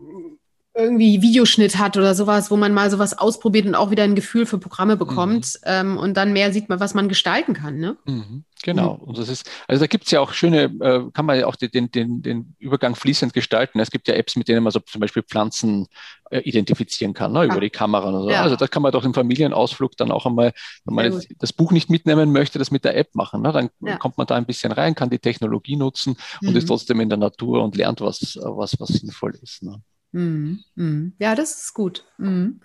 irgendwie 0.73 1.21
Videoschnitt 1.21 1.77
hat 1.77 1.97
oder 1.97 2.15
sowas, 2.15 2.49
wo 2.49 2.55
man 2.55 2.73
mal 2.73 2.89
sowas 2.89 3.17
ausprobiert 3.17 3.65
und 3.65 3.75
auch 3.75 3.91
wieder 3.91 4.03
ein 4.03 4.15
Gefühl 4.15 4.45
für 4.45 4.57
Programme 4.57 4.95
bekommt 4.95 5.59
mhm. 5.61 5.65
ähm, 5.65 5.97
und 5.97 6.15
dann 6.15 6.31
mehr 6.31 6.53
sieht 6.53 6.69
man, 6.69 6.79
was 6.79 6.93
man 6.93 7.09
gestalten 7.09 7.53
kann. 7.53 7.77
Ne? 7.77 7.97
Mhm. 8.05 8.45
Genau. 8.63 8.95
Mhm. 8.95 9.03
Und 9.03 9.17
das 9.17 9.27
ist, 9.27 9.49
also 9.67 9.81
da 9.81 9.87
gibt 9.87 10.05
es 10.05 10.11
ja 10.11 10.21
auch 10.21 10.31
schöne, 10.31 10.63
äh, 10.79 11.11
kann 11.11 11.25
man 11.25 11.37
ja 11.37 11.47
auch 11.47 11.57
den, 11.57 11.91
den, 11.91 12.21
den 12.21 12.55
Übergang 12.57 12.95
fließend 12.95 13.33
gestalten. 13.33 13.79
Es 13.79 13.91
gibt 13.91 14.07
ja 14.07 14.13
Apps, 14.13 14.37
mit 14.37 14.47
denen 14.47 14.63
man 14.63 14.71
so 14.71 14.79
zum 14.79 15.01
Beispiel 15.01 15.23
Pflanzen 15.23 15.87
äh, 16.29 16.39
identifizieren 16.39 17.13
kann, 17.13 17.33
ne, 17.33 17.43
über 17.43 17.59
die 17.59 17.69
Kamera 17.69 18.09
und 18.09 18.23
so. 18.23 18.29
Ja. 18.29 18.41
Also 18.41 18.55
da 18.55 18.67
kann 18.67 18.81
man 18.81 18.93
doch 18.93 19.03
im 19.03 19.13
Familienausflug 19.13 19.97
dann 19.97 20.09
auch 20.11 20.25
einmal, 20.25 20.53
wenn 20.85 20.95
man 20.95 21.11
jetzt 21.11 21.27
das 21.39 21.51
Buch 21.51 21.73
nicht 21.73 21.89
mitnehmen 21.89 22.31
möchte, 22.31 22.59
das 22.59 22.71
mit 22.71 22.85
der 22.85 22.95
App 22.95 23.13
machen. 23.13 23.41
Ne? 23.41 23.51
Dann 23.51 23.69
ja. 23.81 23.97
kommt 23.97 24.17
man 24.17 24.27
da 24.27 24.35
ein 24.35 24.45
bisschen 24.45 24.71
rein, 24.71 24.95
kann 24.95 25.09
die 25.09 25.19
Technologie 25.19 25.75
nutzen 25.75 26.15
mhm. 26.39 26.49
und 26.49 26.55
ist 26.55 26.67
trotzdem 26.67 27.01
in 27.01 27.09
der 27.09 27.17
Natur 27.17 27.61
und 27.61 27.75
lernt 27.75 27.99
was, 27.99 28.39
was, 28.41 28.79
was 28.79 28.89
sinnvoll 28.89 29.37
ist. 29.41 29.63
Ne? 29.63 29.81
Mhm. 30.11 30.63
Mhm. 30.75 31.13
Ja, 31.19 31.35
das 31.35 31.63
ist 31.63 31.73
gut. 31.73 32.05
Mhm. 32.17 32.59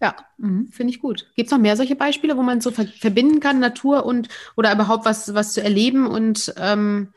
Ja, 0.00 0.16
finde 0.70 0.92
ich 0.92 1.00
gut. 1.00 1.30
Gibt 1.36 1.48
es 1.48 1.50
noch 1.50 1.58
mehr 1.58 1.76
solche 1.76 1.96
Beispiele, 1.96 2.36
wo 2.36 2.42
man 2.42 2.60
so 2.60 2.70
ver 2.70 2.86
verbinden 2.86 3.40
kann, 3.40 3.58
Natur 3.58 4.06
und 4.06 4.28
oder 4.56 4.72
überhaupt 4.72 5.04
was, 5.04 5.34
was 5.34 5.52
zu 5.52 5.62
erleben 5.62 6.06
und 6.06 6.54
ähm, 6.56 7.12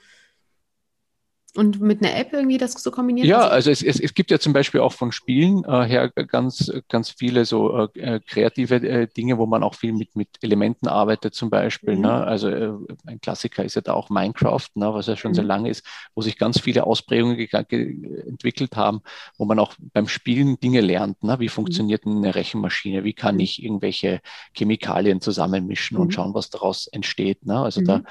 und 1.55 1.81
mit 1.81 2.03
einer 2.03 2.15
App 2.15 2.31
irgendwie 2.31 2.57
das 2.57 2.73
so 2.73 2.91
kombiniert? 2.91 3.27
Ja, 3.27 3.47
also 3.47 3.71
es, 3.71 3.83
es, 3.83 3.99
es 3.99 4.13
gibt 4.13 4.31
ja 4.31 4.39
zum 4.39 4.53
Beispiel 4.53 4.79
auch 4.79 4.93
von 4.93 5.11
Spielen 5.11 5.65
äh, 5.65 5.83
her 5.83 6.09
ganz, 6.09 6.71
ganz 6.87 7.09
viele 7.09 7.43
so 7.43 7.89
äh, 7.93 7.99
äh, 7.99 8.19
kreative 8.25 8.75
äh, 8.75 9.07
Dinge, 9.07 9.37
wo 9.37 9.45
man 9.45 9.61
auch 9.61 9.75
viel 9.75 9.91
mit, 9.91 10.15
mit 10.15 10.29
Elementen 10.41 10.87
arbeitet 10.87 11.35
zum 11.35 11.49
Beispiel. 11.49 11.95
Mhm. 11.95 12.01
Ne? 12.01 12.13
Also 12.13 12.49
äh, 12.49 12.71
ein 13.05 13.19
Klassiker 13.19 13.65
ist 13.65 13.75
ja 13.75 13.81
da 13.81 13.93
auch 13.93 14.09
Minecraft, 14.09 14.67
ne? 14.75 14.93
was 14.93 15.07
ja 15.07 15.17
schon 15.17 15.31
mhm. 15.31 15.35
sehr 15.35 15.43
lange 15.43 15.69
ist, 15.69 15.85
wo 16.15 16.21
sich 16.21 16.37
ganz 16.37 16.59
viele 16.59 16.85
Ausprägungen 16.85 17.37
entwickelt 17.37 18.77
haben, 18.77 19.01
wo 19.37 19.43
man 19.43 19.59
auch 19.59 19.73
beim 19.93 20.07
Spielen 20.07 20.57
Dinge 20.59 20.79
lernt. 20.79 21.21
Ne? 21.21 21.39
Wie 21.39 21.45
mhm. 21.45 21.49
funktioniert 21.49 22.05
mhm. 22.05 22.17
eine 22.17 22.35
Rechenmaschine? 22.35 23.03
Wie 23.03 23.13
kann 23.13 23.35
mhm. 23.35 23.41
ich 23.41 23.61
irgendwelche 23.61 24.21
Chemikalien 24.55 25.19
zusammenmischen 25.19 25.97
und 25.97 26.07
mhm. 26.07 26.11
schauen, 26.11 26.33
was 26.33 26.49
daraus 26.49 26.87
entsteht? 26.87 27.45
Ne? 27.45 27.59
Also 27.59 27.81
da 27.81 28.03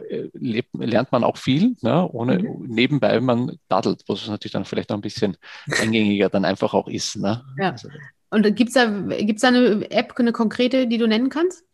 äh, 0.00 0.30
lebt, 0.32 0.70
lernt 0.72 1.12
man 1.12 1.24
auch 1.24 1.36
viel, 1.36 1.76
ne? 1.82 2.08
ohne 2.10 2.53
nebenbei 2.60 3.20
man 3.20 3.58
daddelt, 3.68 4.02
was 4.06 4.26
natürlich 4.26 4.52
dann 4.52 4.64
vielleicht 4.64 4.90
auch 4.90 4.96
ein 4.96 5.02
bisschen 5.02 5.36
eingängiger 5.80 6.28
dann 6.28 6.44
einfach 6.44 6.74
auch 6.74 6.88
ist. 6.88 7.16
Ne? 7.16 7.44
Ja. 7.58 7.72
Also, 7.72 7.88
und 8.30 8.56
gibt 8.56 8.68
es 8.68 8.74
da, 8.74 8.86
gibt's 8.86 9.42
da 9.42 9.48
eine 9.48 9.90
App, 9.90 10.14
eine 10.16 10.32
konkrete, 10.32 10.86
die 10.86 10.98
du 10.98 11.06
nennen 11.06 11.28
kannst? 11.28 11.64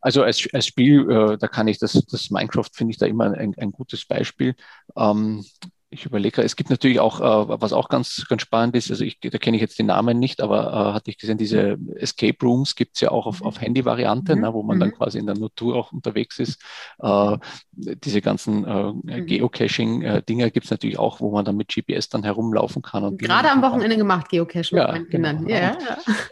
Also 0.00 0.22
als, 0.22 0.48
als 0.52 0.66
Spiel, 0.66 1.10
äh, 1.10 1.38
da 1.38 1.48
kann 1.48 1.66
ich 1.66 1.78
das, 1.78 1.92
das 1.92 2.30
Minecraft 2.30 2.70
finde 2.72 2.92
ich 2.92 2.98
da 2.98 3.06
immer 3.06 3.32
ein, 3.32 3.54
ein 3.58 3.72
gutes 3.72 4.06
Beispiel. 4.06 4.54
Ähm, 4.96 5.44
ich 5.90 6.04
überlege, 6.04 6.42
es 6.42 6.54
gibt 6.54 6.68
natürlich 6.68 7.00
auch, 7.00 7.20
äh, 7.20 7.60
was 7.60 7.72
auch 7.72 7.88
ganz, 7.88 8.26
ganz 8.28 8.42
spannend 8.42 8.76
ist, 8.76 8.90
also 8.90 9.04
ich, 9.04 9.18
da 9.20 9.38
kenne 9.38 9.56
ich 9.56 9.62
jetzt 9.62 9.78
den 9.78 9.86
Namen 9.86 10.18
nicht, 10.18 10.42
aber 10.42 10.66
äh, 10.66 10.92
hatte 10.94 11.10
ich 11.10 11.18
gesehen, 11.18 11.38
diese 11.38 11.78
Escape 11.96 12.36
Rooms 12.42 12.74
gibt 12.74 12.96
es 12.96 13.00
ja 13.00 13.10
auch 13.10 13.26
auf, 13.26 13.42
auf 13.42 13.60
Handy-Variante, 13.60 14.36
mhm. 14.36 14.42
ne, 14.42 14.52
wo 14.52 14.62
man 14.62 14.76
mhm. 14.76 14.80
dann 14.80 14.92
quasi 14.92 15.18
in 15.18 15.26
der 15.26 15.36
Natur 15.36 15.76
auch 15.76 15.92
unterwegs 15.92 16.38
ist. 16.38 16.62
Äh, 17.00 17.38
diese 17.72 18.20
ganzen 18.20 18.64
äh, 18.66 18.92
mhm. 18.92 19.26
Geocaching-Dinger 19.26 20.46
äh, 20.46 20.50
gibt 20.50 20.66
es 20.66 20.70
natürlich 20.70 20.98
auch, 20.98 21.20
wo 21.20 21.30
man 21.30 21.44
dann 21.44 21.56
mit 21.56 21.68
GPS 21.68 22.10
dann 22.10 22.22
herumlaufen 22.22 22.82
kann. 22.82 23.04
Und 23.04 23.18
Gerade 23.18 23.50
am 23.50 23.62
Wochenende 23.62 23.90
kann. 23.90 23.98
gemacht, 23.98 24.28
Geocaching 24.28 24.78
ja, 24.78 24.92
genau. 24.92 25.08
Kindern. 25.08 25.48
Ja, 25.48 25.58
ja. 25.58 25.76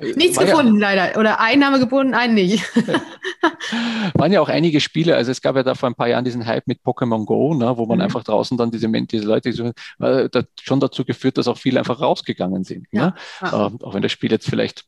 Nichts 0.16 0.38
gefunden 0.38 0.80
ja, 0.80 0.92
leider. 0.92 1.18
Oder 1.18 1.40
Einnahme 1.40 1.78
gebunden, 1.78 2.12
einen 2.12 2.34
nicht. 2.34 2.62
waren 4.14 4.32
ja 4.32 4.40
auch 4.40 4.48
einige 4.48 4.80
Spiele, 4.80 5.16
also 5.16 5.30
es 5.30 5.40
gab 5.40 5.56
ja 5.56 5.62
da 5.62 5.74
vor 5.74 5.88
ein 5.88 5.94
paar 5.94 6.08
Jahren 6.08 6.24
diesen 6.24 6.46
Hype 6.46 6.66
mit 6.66 6.80
Pokémon 6.82 7.24
Go, 7.24 7.54
ne, 7.54 7.76
wo 7.76 7.86
man 7.86 7.98
mhm. 7.98 8.04
einfach 8.04 8.24
draußen 8.24 8.56
dann 8.56 8.70
diese, 8.70 8.88
diese 8.88 9.26
Leute 9.26 9.45
die 9.52 10.04
äh, 10.04 10.28
das 10.30 10.46
schon 10.60 10.80
dazu 10.80 11.04
geführt, 11.04 11.38
dass 11.38 11.48
auch 11.48 11.58
viele 11.58 11.78
einfach 11.78 12.00
rausgegangen 12.00 12.64
sind. 12.64 12.86
Ja. 12.90 13.06
Ne? 13.06 13.14
Ja. 13.42 13.66
Äh, 13.66 13.70
auch 13.82 13.94
wenn 13.94 14.02
das 14.02 14.12
Spiel 14.12 14.30
jetzt 14.30 14.48
vielleicht 14.48 14.84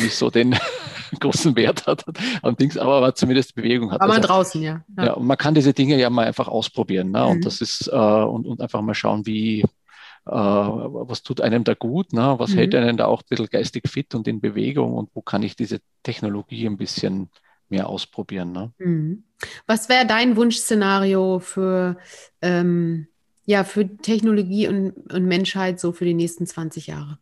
nicht 0.00 0.14
so 0.14 0.30
den 0.30 0.56
großen 1.20 1.56
Wert 1.56 1.86
hat, 1.86 2.04
allerdings, 2.42 2.76
aber, 2.76 2.96
aber 2.96 3.14
zumindest 3.14 3.54
Bewegung 3.54 3.90
hat. 3.90 4.00
Aber 4.00 4.14
also, 4.14 4.26
draußen, 4.26 4.62
ja. 4.62 4.84
ja. 4.96 5.04
ja. 5.04 5.12
und 5.14 5.26
man 5.26 5.38
kann 5.38 5.54
diese 5.54 5.72
Dinge 5.72 5.98
ja 5.98 6.10
mal 6.10 6.26
einfach 6.26 6.48
ausprobieren. 6.48 7.10
Ne? 7.10 7.20
Mhm. 7.20 7.30
Und 7.30 7.46
das 7.46 7.60
ist, 7.60 7.88
äh, 7.88 7.96
und, 7.96 8.46
und 8.46 8.60
einfach 8.60 8.80
mal 8.80 8.94
schauen, 8.94 9.26
wie, 9.26 9.60
äh, 9.60 10.30
was 10.30 11.22
tut 11.22 11.40
einem 11.40 11.64
da 11.64 11.74
gut, 11.74 12.12
ne? 12.12 12.34
was 12.38 12.50
mhm. 12.50 12.56
hält 12.56 12.74
einen 12.74 12.96
da 12.96 13.06
auch 13.06 13.22
ein 13.22 13.26
bisschen 13.28 13.48
geistig 13.48 13.88
fit 13.88 14.14
und 14.14 14.28
in 14.28 14.40
Bewegung 14.40 14.94
und 14.94 15.10
wo 15.14 15.22
kann 15.22 15.42
ich 15.42 15.56
diese 15.56 15.80
Technologie 16.02 16.66
ein 16.66 16.76
bisschen 16.76 17.30
mehr 17.68 17.88
ausprobieren. 17.88 18.52
Ne? 18.52 18.72
Mhm. 18.78 19.24
Was 19.66 19.88
wäre 19.88 20.06
dein 20.06 20.36
Wunschszenario 20.36 21.40
für 21.40 21.96
ähm, 22.40 23.08
ja, 23.44 23.64
für 23.64 23.96
Technologie 23.96 24.68
und, 24.68 24.92
und 25.12 25.26
Menschheit 25.26 25.80
so 25.80 25.92
für 25.92 26.04
die 26.04 26.14
nächsten 26.14 26.46
20 26.46 26.86
Jahre? 26.86 27.18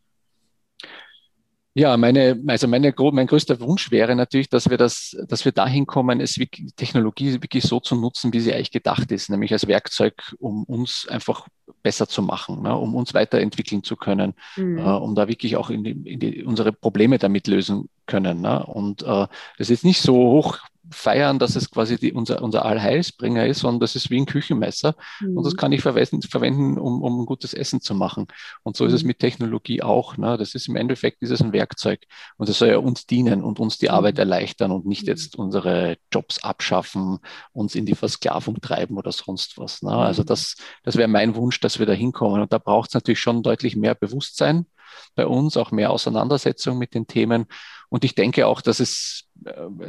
Ja, 1.72 1.96
meine, 1.96 2.42
also 2.48 2.66
meine, 2.66 2.92
mein 3.12 3.26
größter 3.28 3.60
Wunsch 3.60 3.92
wäre 3.92 4.16
natürlich, 4.16 4.48
dass 4.48 4.68
wir 4.68 4.76
das, 4.76 5.16
dass 5.28 5.44
wir 5.44 5.52
dahin 5.52 5.86
kommen, 5.86 6.20
es 6.20 6.36
wirklich, 6.36 6.74
Technologie 6.74 7.34
wirklich 7.34 7.62
so 7.62 7.78
zu 7.78 7.94
nutzen, 7.94 8.32
wie 8.32 8.40
sie 8.40 8.52
eigentlich 8.52 8.72
gedacht 8.72 9.12
ist, 9.12 9.30
nämlich 9.30 9.52
als 9.52 9.68
Werkzeug, 9.68 10.34
um 10.40 10.64
uns 10.64 11.06
einfach 11.08 11.46
besser 11.84 12.08
zu 12.08 12.22
machen, 12.22 12.62
ne, 12.62 12.76
um 12.76 12.96
uns 12.96 13.14
weiterentwickeln 13.14 13.84
zu 13.84 13.94
können, 13.94 14.34
mhm. 14.56 14.78
äh, 14.78 14.82
um 14.82 15.14
da 15.14 15.28
wirklich 15.28 15.56
auch 15.56 15.70
in 15.70 15.84
die, 15.84 15.92
in 15.92 16.18
die, 16.18 16.42
unsere 16.42 16.72
Probleme 16.72 17.18
damit 17.18 17.46
lösen 17.46 17.88
können. 18.06 18.40
Ne? 18.40 18.66
Und 18.66 19.04
äh, 19.04 19.28
das 19.56 19.70
ist 19.70 19.84
nicht 19.84 20.00
so 20.00 20.14
hoch 20.14 20.58
feiern, 20.90 21.38
dass 21.38 21.56
es 21.56 21.70
quasi 21.70 21.96
die, 21.96 22.12
unser, 22.12 22.42
unser 22.42 22.64
Allheilsbringer 22.64 23.46
ist, 23.46 23.60
sondern 23.60 23.80
das 23.80 23.96
ist 23.96 24.10
wie 24.10 24.18
ein 24.18 24.26
Küchenmesser. 24.26 24.94
Mhm. 25.20 25.36
Und 25.36 25.44
das 25.44 25.54
mhm. 25.54 25.58
kann 25.58 25.72
ich 25.72 25.82
verwenden, 25.82 26.22
verwenden 26.22 26.78
um, 26.78 27.02
um 27.02 27.20
ein 27.20 27.26
gutes 27.26 27.54
Essen 27.54 27.80
zu 27.80 27.94
machen. 27.94 28.26
Und 28.62 28.76
so 28.76 28.84
ist 28.84 28.92
es 28.92 29.02
mhm. 29.02 29.08
mit 29.08 29.18
Technologie 29.18 29.82
auch. 29.82 30.16
Ne? 30.16 30.36
Das 30.36 30.54
ist 30.54 30.68
im 30.68 30.76
Endeffekt 30.76 31.22
ist 31.22 31.30
es 31.30 31.40
ein 31.40 31.52
Werkzeug. 31.52 32.00
Und 32.36 32.48
das 32.48 32.58
soll 32.58 32.68
ja 32.68 32.78
uns 32.78 33.06
dienen 33.06 33.42
und 33.42 33.60
uns 33.60 33.78
die 33.78 33.86
mhm. 33.86 33.94
Arbeit 33.94 34.18
erleichtern 34.18 34.70
und 34.72 34.86
nicht 34.86 35.06
jetzt 35.06 35.36
unsere 35.36 35.96
Jobs 36.12 36.42
abschaffen, 36.42 37.18
uns 37.52 37.74
in 37.74 37.86
die 37.86 37.94
Versklavung 37.94 38.60
treiben 38.60 38.96
oder 38.96 39.12
sonst 39.12 39.58
was. 39.58 39.82
Ne? 39.82 39.92
Also 39.92 40.24
das, 40.24 40.56
das 40.82 40.96
wäre 40.96 41.08
mein 41.08 41.34
Wunsch, 41.34 41.60
dass 41.60 41.78
wir 41.78 41.86
da 41.86 41.92
hinkommen. 41.92 42.42
Und 42.42 42.52
da 42.52 42.58
braucht 42.58 42.90
es 42.90 42.94
natürlich 42.94 43.20
schon 43.20 43.42
deutlich 43.42 43.76
mehr 43.76 43.94
Bewusstsein 43.94 44.66
bei 45.14 45.26
uns, 45.26 45.56
auch 45.56 45.70
mehr 45.70 45.90
Auseinandersetzung 45.90 46.78
mit 46.78 46.94
den 46.94 47.06
Themen. 47.06 47.46
Und 47.88 48.04
ich 48.04 48.14
denke 48.14 48.46
auch, 48.46 48.60
dass 48.60 48.80
es, 48.80 49.24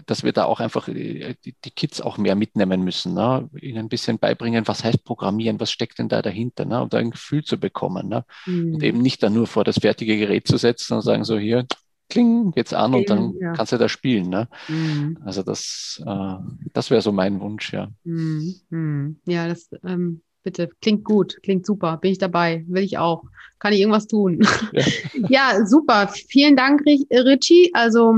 dass 0.05 0.23
wir 0.23 0.31
da 0.31 0.45
auch 0.45 0.59
einfach 0.59 0.87
äh, 0.87 1.35
die, 1.45 1.55
die 1.63 1.71
Kids 1.71 2.01
auch 2.01 2.17
mehr 2.17 2.35
mitnehmen 2.35 2.83
müssen, 2.83 3.13
ne? 3.13 3.49
ihnen 3.59 3.79
ein 3.79 3.89
bisschen 3.89 4.19
beibringen, 4.19 4.67
was 4.67 4.83
heißt 4.83 5.03
Programmieren, 5.03 5.59
was 5.59 5.71
steckt 5.71 5.99
denn 5.99 6.09
da 6.09 6.21
dahinter, 6.21 6.65
ne? 6.65 6.81
um 6.81 6.89
da 6.89 6.97
ein 6.97 7.11
Gefühl 7.11 7.43
zu 7.43 7.59
bekommen. 7.59 8.07
Ne? 8.07 8.25
Mhm. 8.45 8.75
Und 8.75 8.83
eben 8.83 9.01
nicht 9.01 9.21
dann 9.23 9.33
nur 9.33 9.47
vor 9.47 9.63
das 9.63 9.79
fertige 9.79 10.17
Gerät 10.17 10.47
zu 10.47 10.57
setzen 10.57 10.95
und 10.95 11.01
sagen 11.01 11.23
so 11.23 11.37
hier, 11.37 11.65
kling, 12.09 12.51
geht's 12.51 12.73
an 12.73 12.93
und 12.93 13.09
dann 13.09 13.33
ja. 13.39 13.53
kannst 13.53 13.71
du 13.71 13.77
da 13.77 13.89
spielen. 13.89 14.29
Ne? 14.29 14.47
Mhm. 14.67 15.17
Also 15.25 15.43
das, 15.43 16.01
äh, 16.05 16.35
das 16.73 16.89
wäre 16.91 17.01
so 17.01 17.11
mein 17.11 17.39
Wunsch, 17.39 17.73
ja. 17.73 17.89
Mhm. 18.03 18.55
mhm. 18.69 19.19
Ja, 19.25 19.47
das 19.47 19.69
ähm, 19.83 20.21
bitte. 20.43 20.69
Klingt 20.81 21.03
gut, 21.03 21.39
klingt 21.43 21.65
super. 21.65 21.97
Bin 21.97 22.11
ich 22.11 22.17
dabei, 22.17 22.65
will 22.67 22.83
ich 22.83 22.97
auch. 22.97 23.23
Kann 23.59 23.73
ich 23.73 23.79
irgendwas 23.79 24.07
tun? 24.07 24.39
Ja, 24.71 24.85
ja 25.29 25.65
super. 25.65 26.07
Vielen 26.07 26.55
Dank, 26.55 26.81
Richie. 26.85 27.71
Also 27.73 28.15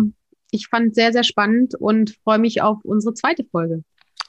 ich 0.53 0.67
fand 0.67 0.89
es 0.89 0.95
sehr, 0.95 1.11
sehr 1.11 1.23
spannend 1.23 1.75
und 1.75 2.15
freue 2.23 2.39
mich 2.39 2.61
auf 2.61 2.79
unsere 2.83 3.13
zweite 3.13 3.43
Folge. 3.43 3.83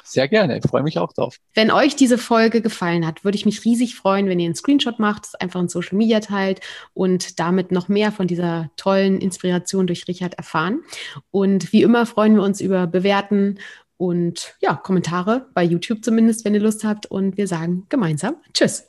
Sehr 0.07 0.29
gerne, 0.29 0.59
ich 0.59 0.65
freue 0.65 0.83
mich 0.83 0.99
auch 0.99 1.15
drauf. 1.15 1.39
Wenn 1.55 1.71
euch 1.71 1.97
diese 1.97 2.19
Folge 2.19 2.61
gefallen 2.61 3.07
hat, 3.07 3.25
würde 3.25 3.37
ich 3.37 3.47
mich 3.47 3.65
riesig 3.65 3.95
freuen, 3.95 4.29
wenn 4.29 4.39
ihr 4.39 4.45
einen 4.45 4.55
Screenshot 4.55 4.99
macht, 4.99 5.25
es 5.25 5.35
einfach 5.35 5.61
in 5.61 5.69
Social 5.69 5.97
Media 5.97 6.21
teilt 6.21 6.61
und 6.93 7.41
damit 7.41 7.73
noch 7.73 7.89
mehr 7.89 8.13
von 8.13 8.27
dieser 8.27 8.71
tollen 8.77 9.19
Inspiration 9.19 9.87
durch 9.87 10.07
Richard 10.07 10.35
erfahren. 10.35 10.83
Und 11.31 11.73
wie 11.73 11.83
immer 11.83 12.05
freuen 12.05 12.35
wir 12.35 12.43
uns 12.43 12.61
über 12.61 12.87
Bewerten 12.87 13.59
und 13.97 14.57
ja, 14.61 14.75
Kommentare 14.75 15.47
bei 15.55 15.63
YouTube 15.65 16.05
zumindest, 16.05 16.45
wenn 16.45 16.55
ihr 16.55 16.61
Lust 16.61 16.85
habt. 16.85 17.07
Und 17.07 17.39
wir 17.39 17.49
sagen 17.49 17.87
gemeinsam 17.89 18.37
Tschüss. 18.53 18.87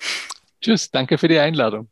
Tschüss, 0.61 0.91
danke 0.91 1.17
für 1.17 1.29
die 1.29 1.39
Einladung. 1.39 1.87